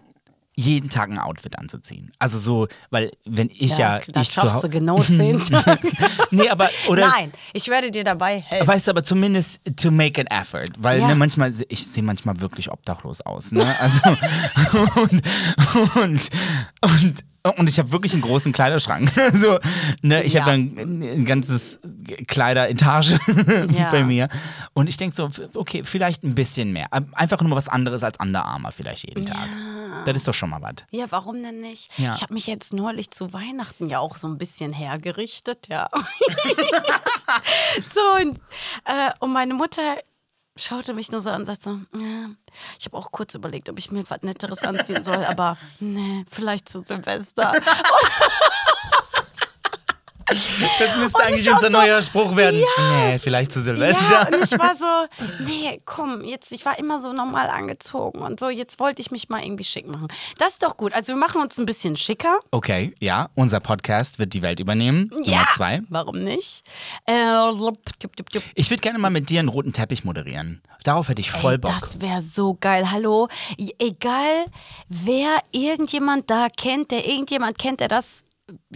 [0.60, 2.12] Jeden Tag ein Outfit anzuziehen.
[2.20, 5.90] Also so, weil wenn ich ja, das ich zu schaffst du genau zehn Tage.
[6.32, 8.68] Nee, aber oder Nein, ich werde dir dabei helfen.
[8.68, 10.68] Weißt du, aber zumindest to make an effort.
[10.78, 11.08] Weil Ja.
[11.08, 13.52] ne, manchmal, ich sehe manchmal wirklich obdachlos aus.
[13.52, 13.74] Ne?
[13.80, 14.02] Also,
[15.02, 15.22] und,
[15.96, 16.30] und,
[16.82, 17.24] und,
[17.58, 19.12] und ich habe wirklich einen großen Kleiderschrank.
[19.18, 19.60] Also,
[20.02, 20.42] ne, ich Ja.
[20.42, 21.80] habe ein, ein ganzes
[22.28, 23.20] Kleideretage
[23.72, 23.90] Ja.
[23.92, 24.28] bei mir.
[24.74, 26.88] Und ich denke so, okay, vielleicht ein bisschen mehr.
[27.14, 29.48] Einfach nur was anderes als Under Armour vielleicht jeden Tag.
[30.06, 30.86] Das ist doch schon mal was.
[30.92, 31.90] Ja, warum denn nicht?
[31.98, 32.12] Ja.
[32.16, 35.90] Ich habe mich jetzt neulich zu Weihnachten ja auch so ein bisschen hergerichtet, ja.
[37.94, 38.38] so, und,
[38.86, 39.98] äh, und meine Mutter
[40.64, 42.30] schaute mich nur so an und sagte so, ja,
[42.80, 46.70] ich habe auch kurz überlegt, ob ich mir was Netteres anziehen soll, aber nee, vielleicht
[46.70, 47.54] zu Silvester.
[50.30, 52.62] Das müsste eigentlich unser so, neuer Spruch werden.
[52.78, 54.04] Nee, vielleicht zu Silvester.
[54.12, 58.40] Ja, und ich war so, nee, komm, jetzt, ich war immer so normal angezogen und
[58.40, 60.08] so, jetzt wollte ich mich mal irgendwie schick machen.
[60.38, 60.94] Das ist doch gut.
[60.94, 62.40] Also wir machen uns ein bisschen schicker.
[62.52, 65.10] Okay, ja, unser Podcast wird die Welt übernehmen.
[65.14, 65.82] Nummer zwei.
[65.90, 66.64] Warum nicht?
[67.06, 67.40] Äh.
[68.56, 70.62] Ich würde gerne mal mit dir einen roten Teppich moderieren.
[70.84, 71.74] Darauf hätte ich voll Ey, Bock.
[71.80, 72.90] Das wäre so geil.
[72.92, 73.28] Hallo,
[73.58, 74.46] E- egal
[74.88, 78.24] wer irgendjemand da kennt, der irgendjemand kennt, der das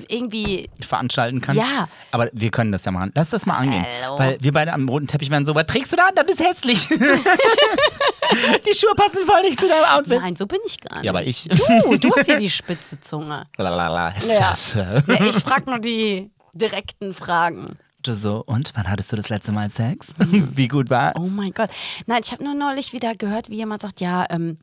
[0.08, 0.70] irgendwie.
[0.82, 1.56] veranstalten kann.
[1.56, 1.88] Ja.
[2.12, 3.12] Aber wir können das ja machen.
[3.16, 3.86] Lass das mal angehen.
[4.04, 4.20] Hallo.
[4.20, 6.10] Weil wir beide am roten Teppich werden so, was trägst du da?
[6.16, 6.88] Das ist hässlich.
[6.90, 10.20] die Schuhe passen voll nicht zu deinem Outfit.
[10.22, 11.06] Nein, so bin ich gar nicht.
[11.06, 11.44] Ja, aber ich.
[11.50, 13.46] Du, du hast hier die spitze Zunge.
[13.58, 14.14] Lalala.
[14.28, 14.58] Ja.
[14.76, 17.78] Ja, ich frage nur die direkten Fragen.
[18.04, 20.08] Du so, und wann hattest du das letzte Mal Sex?
[20.18, 21.70] Wie gut war Oh mein Gott.
[22.06, 24.58] Nein, ich habe nur neulich wieder gehört, wie jemand sagt, ja, ähm,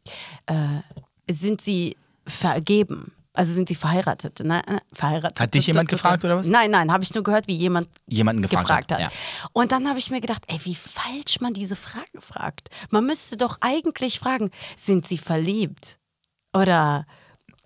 [0.45, 1.97] äh, sind sie
[2.27, 3.13] vergeben?
[3.33, 4.41] Also sind sie verheiratet?
[4.41, 4.61] Ne?
[4.66, 5.41] äh, verheiratet.
[5.41, 6.49] Hat dich jemand gefragt, oder was?
[6.49, 9.01] Nein, nein, habe ich nur gehört, wie jemand Jemanden gefragt, gefragt, hat.
[9.01, 9.11] Ja.
[9.53, 12.68] Und dann habe ich mir gedacht, ey, wie falsch man diese Frage fragt.
[12.91, 15.99] Man müsste doch eigentlich fragen, sind sie verliebt?
[16.53, 17.07] Oder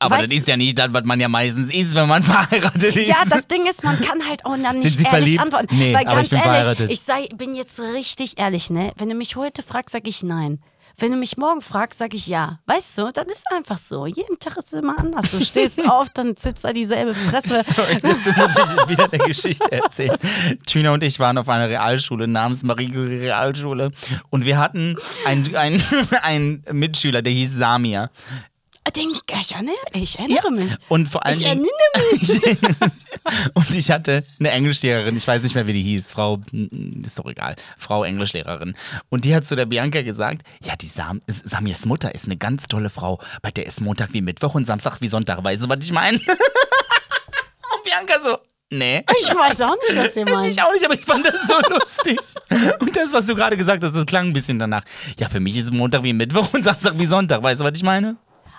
[0.01, 2.97] Aber Weißt- das ist ja nicht das, was man ja meistens ist, wenn man verheiratet
[2.97, 3.09] ist.
[3.09, 5.41] Ja, das Ding ist, man kann halt auch dann nicht Sind Sie ehrlich verliebt?
[5.41, 5.69] antworten.
[5.79, 6.93] Nee, Weil aber ganz ich bin ehrlich, verheiratet.
[6.93, 8.93] ich sei, bin jetzt richtig ehrlich, ne?
[8.99, 10.61] Wenn du mich heute fragst, sag ich nein.
[10.99, 12.61] Wenn du mich morgen fragst, sag ich ja.
[12.67, 14.07] Weißt du, das ist einfach so.
[14.07, 15.31] Jeden Tag ist es immer anders.
[15.31, 17.65] Du stehst auf, dann sitzt da dieselbe Fresse.
[17.65, 20.17] Sorry, dazu muss ich wieder eine Geschichte erzählen.
[20.67, 23.91] Trina und ich waren auf einer Realschule namens Marie Curie Realschule
[24.31, 25.83] und wir hatten einen, einen,
[26.23, 28.09] einen Mitschüler, der hieß Samir.
[28.93, 30.73] Den, ich erinnere, ich erinnere mich.
[30.89, 31.67] Und vor allen Ich erinnere
[32.13, 33.55] mich.
[33.55, 36.41] und ich hatte eine Englischlehrerin, ich weiß nicht mehr, wie die hieß, Frau,
[37.03, 38.77] ist doch egal, Frau Englischlehrerin.
[39.09, 42.67] Und die hat zu der Bianca gesagt, ja, die Sam, Samirs Mutter ist eine ganz
[42.67, 45.83] tolle Frau, bei der ist Montag wie Mittwoch und Samstag wie Sonntag, weißt du, was
[45.83, 46.19] ich meine?
[46.19, 48.39] und Bianca so,
[48.71, 49.03] nee.
[49.19, 50.47] Ich weiß auch nicht, was ihr meint.
[50.47, 52.19] Ich auch nicht, aber ich fand das so lustig.
[52.81, 54.85] Und das, was du gerade gesagt hast, das klang ein bisschen danach.
[55.19, 57.43] Ja, für mich ist Montag wie Mittwoch und Samstag wie Sonntag.
[57.43, 58.17] Weißt du, was ich meine?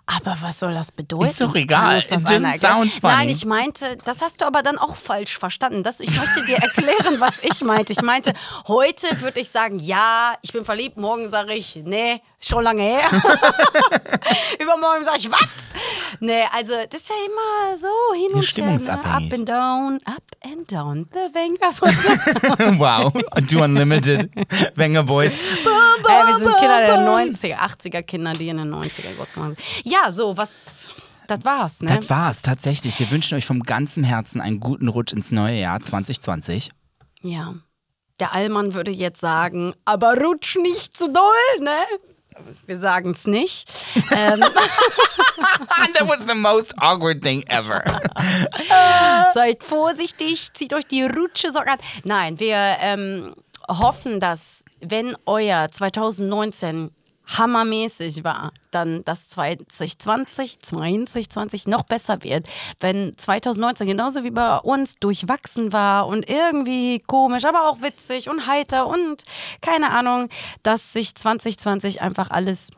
[0.07, 1.25] Aber was soll das bedeuten?
[1.25, 1.97] Ist doch egal.
[1.97, 3.13] It just einer sounds funny.
[3.13, 5.81] Nein, ich meinte, das hast du aber dann auch falsch verstanden.
[5.81, 7.91] Das, ich möchte dir erklären, was ich meinte.
[7.91, 8.33] Ich meinte,
[8.67, 10.97] heute würde ich sagen, ja, ich bin verliebt.
[10.97, 13.09] Morgen sage ich, nee, schon lange her.
[14.61, 15.47] Übermorgen sage ich, was?
[16.19, 18.95] Nee, also das ist ja immer so hin und her.
[18.95, 19.03] Ne?
[19.03, 21.07] Up and down, up and down.
[21.11, 22.79] The Wenger.
[22.79, 23.11] wow.
[23.47, 24.29] Du Unlimited.
[24.75, 25.33] Wenger Boys.
[25.33, 29.85] Hey, wir sind Kinder der 90er, 80er Kinder, die in den 90er groß gemacht sind.
[29.85, 30.91] Ja, so, was,
[31.27, 31.99] das war's, ne?
[31.99, 32.99] Das war's tatsächlich.
[32.99, 36.69] Wir wünschen euch vom ganzen Herzen einen guten Rutsch ins neue Jahr 2020.
[37.21, 37.55] Ja.
[38.19, 41.77] Der Allmann würde jetzt sagen, aber rutsch nicht zu doll, ne?
[42.65, 43.71] Wir sagen es nicht.
[44.11, 44.39] ähm,
[45.93, 47.83] That was the most awkward thing ever.
[49.33, 51.79] seid vorsichtig, zieht euch die Rutschesocken an.
[52.03, 53.35] Nein, wir ähm,
[53.67, 56.91] hoffen, dass, wenn euer 2019
[57.27, 62.47] hammermäßig war, dann das 2020, 2020 noch besser wird.
[62.79, 68.47] Wenn 2019 genauso wie bei uns durchwachsen war und irgendwie komisch, aber auch witzig und
[68.47, 69.23] heiter und
[69.61, 70.29] keine Ahnung,
[70.63, 72.69] dass sich 2020 einfach alles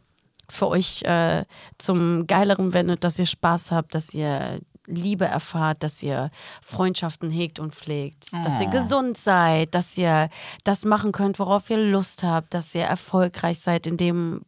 [0.50, 1.44] für euch äh,
[1.78, 6.32] zum Geileren wendet, dass ihr Spaß habt, dass ihr Liebe erfahrt, dass ihr
[6.64, 10.30] Freundschaften hegt und pflegt, dass ihr gesund seid, dass ihr
[10.64, 14.42] das machen könnt, worauf ihr Lust habt, dass ihr erfolgreich seid in dem,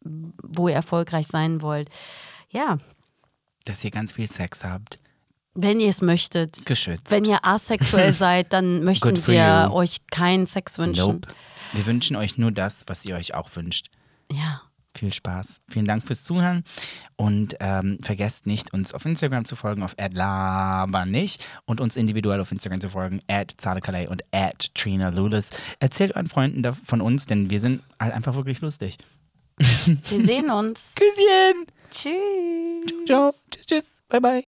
[0.00, 1.88] wo ihr erfolgreich sein wollt.
[2.50, 2.78] Ja,
[3.66, 4.98] Dass ihr ganz viel Sex habt.
[5.54, 6.64] wenn ihr es möchtet.
[6.66, 7.10] Geschützt.
[7.10, 9.74] Wenn ihr asexuell seid, dann möchten wir you.
[9.74, 11.20] euch keinen Sex wünschen.
[11.20, 11.28] Nope.
[11.74, 13.88] Wir wünschen euch nur das, was ihr euch auch wünscht.
[14.30, 14.62] Ja.
[14.94, 15.60] Viel Spaß.
[15.68, 16.64] Vielen Dank fürs Zuhören.
[17.16, 19.94] Und ähm, vergesst nicht, uns auf Instagram zu folgen, auf
[21.06, 23.20] nicht und uns individuell auf Instagram zu folgen,
[23.56, 24.22] @zadekalei und
[24.74, 25.50] Trina Lulis.
[25.80, 28.98] Erzählt euren Freunden von uns, denn wir sind halt einfach wirklich lustig.
[29.56, 30.94] Wir sehen uns.
[30.96, 31.66] Küsschen!
[31.90, 33.06] Tschüss.
[33.06, 33.32] Ciao.
[33.50, 33.92] Tschüss, tschüss.
[34.08, 34.44] Bye, bye.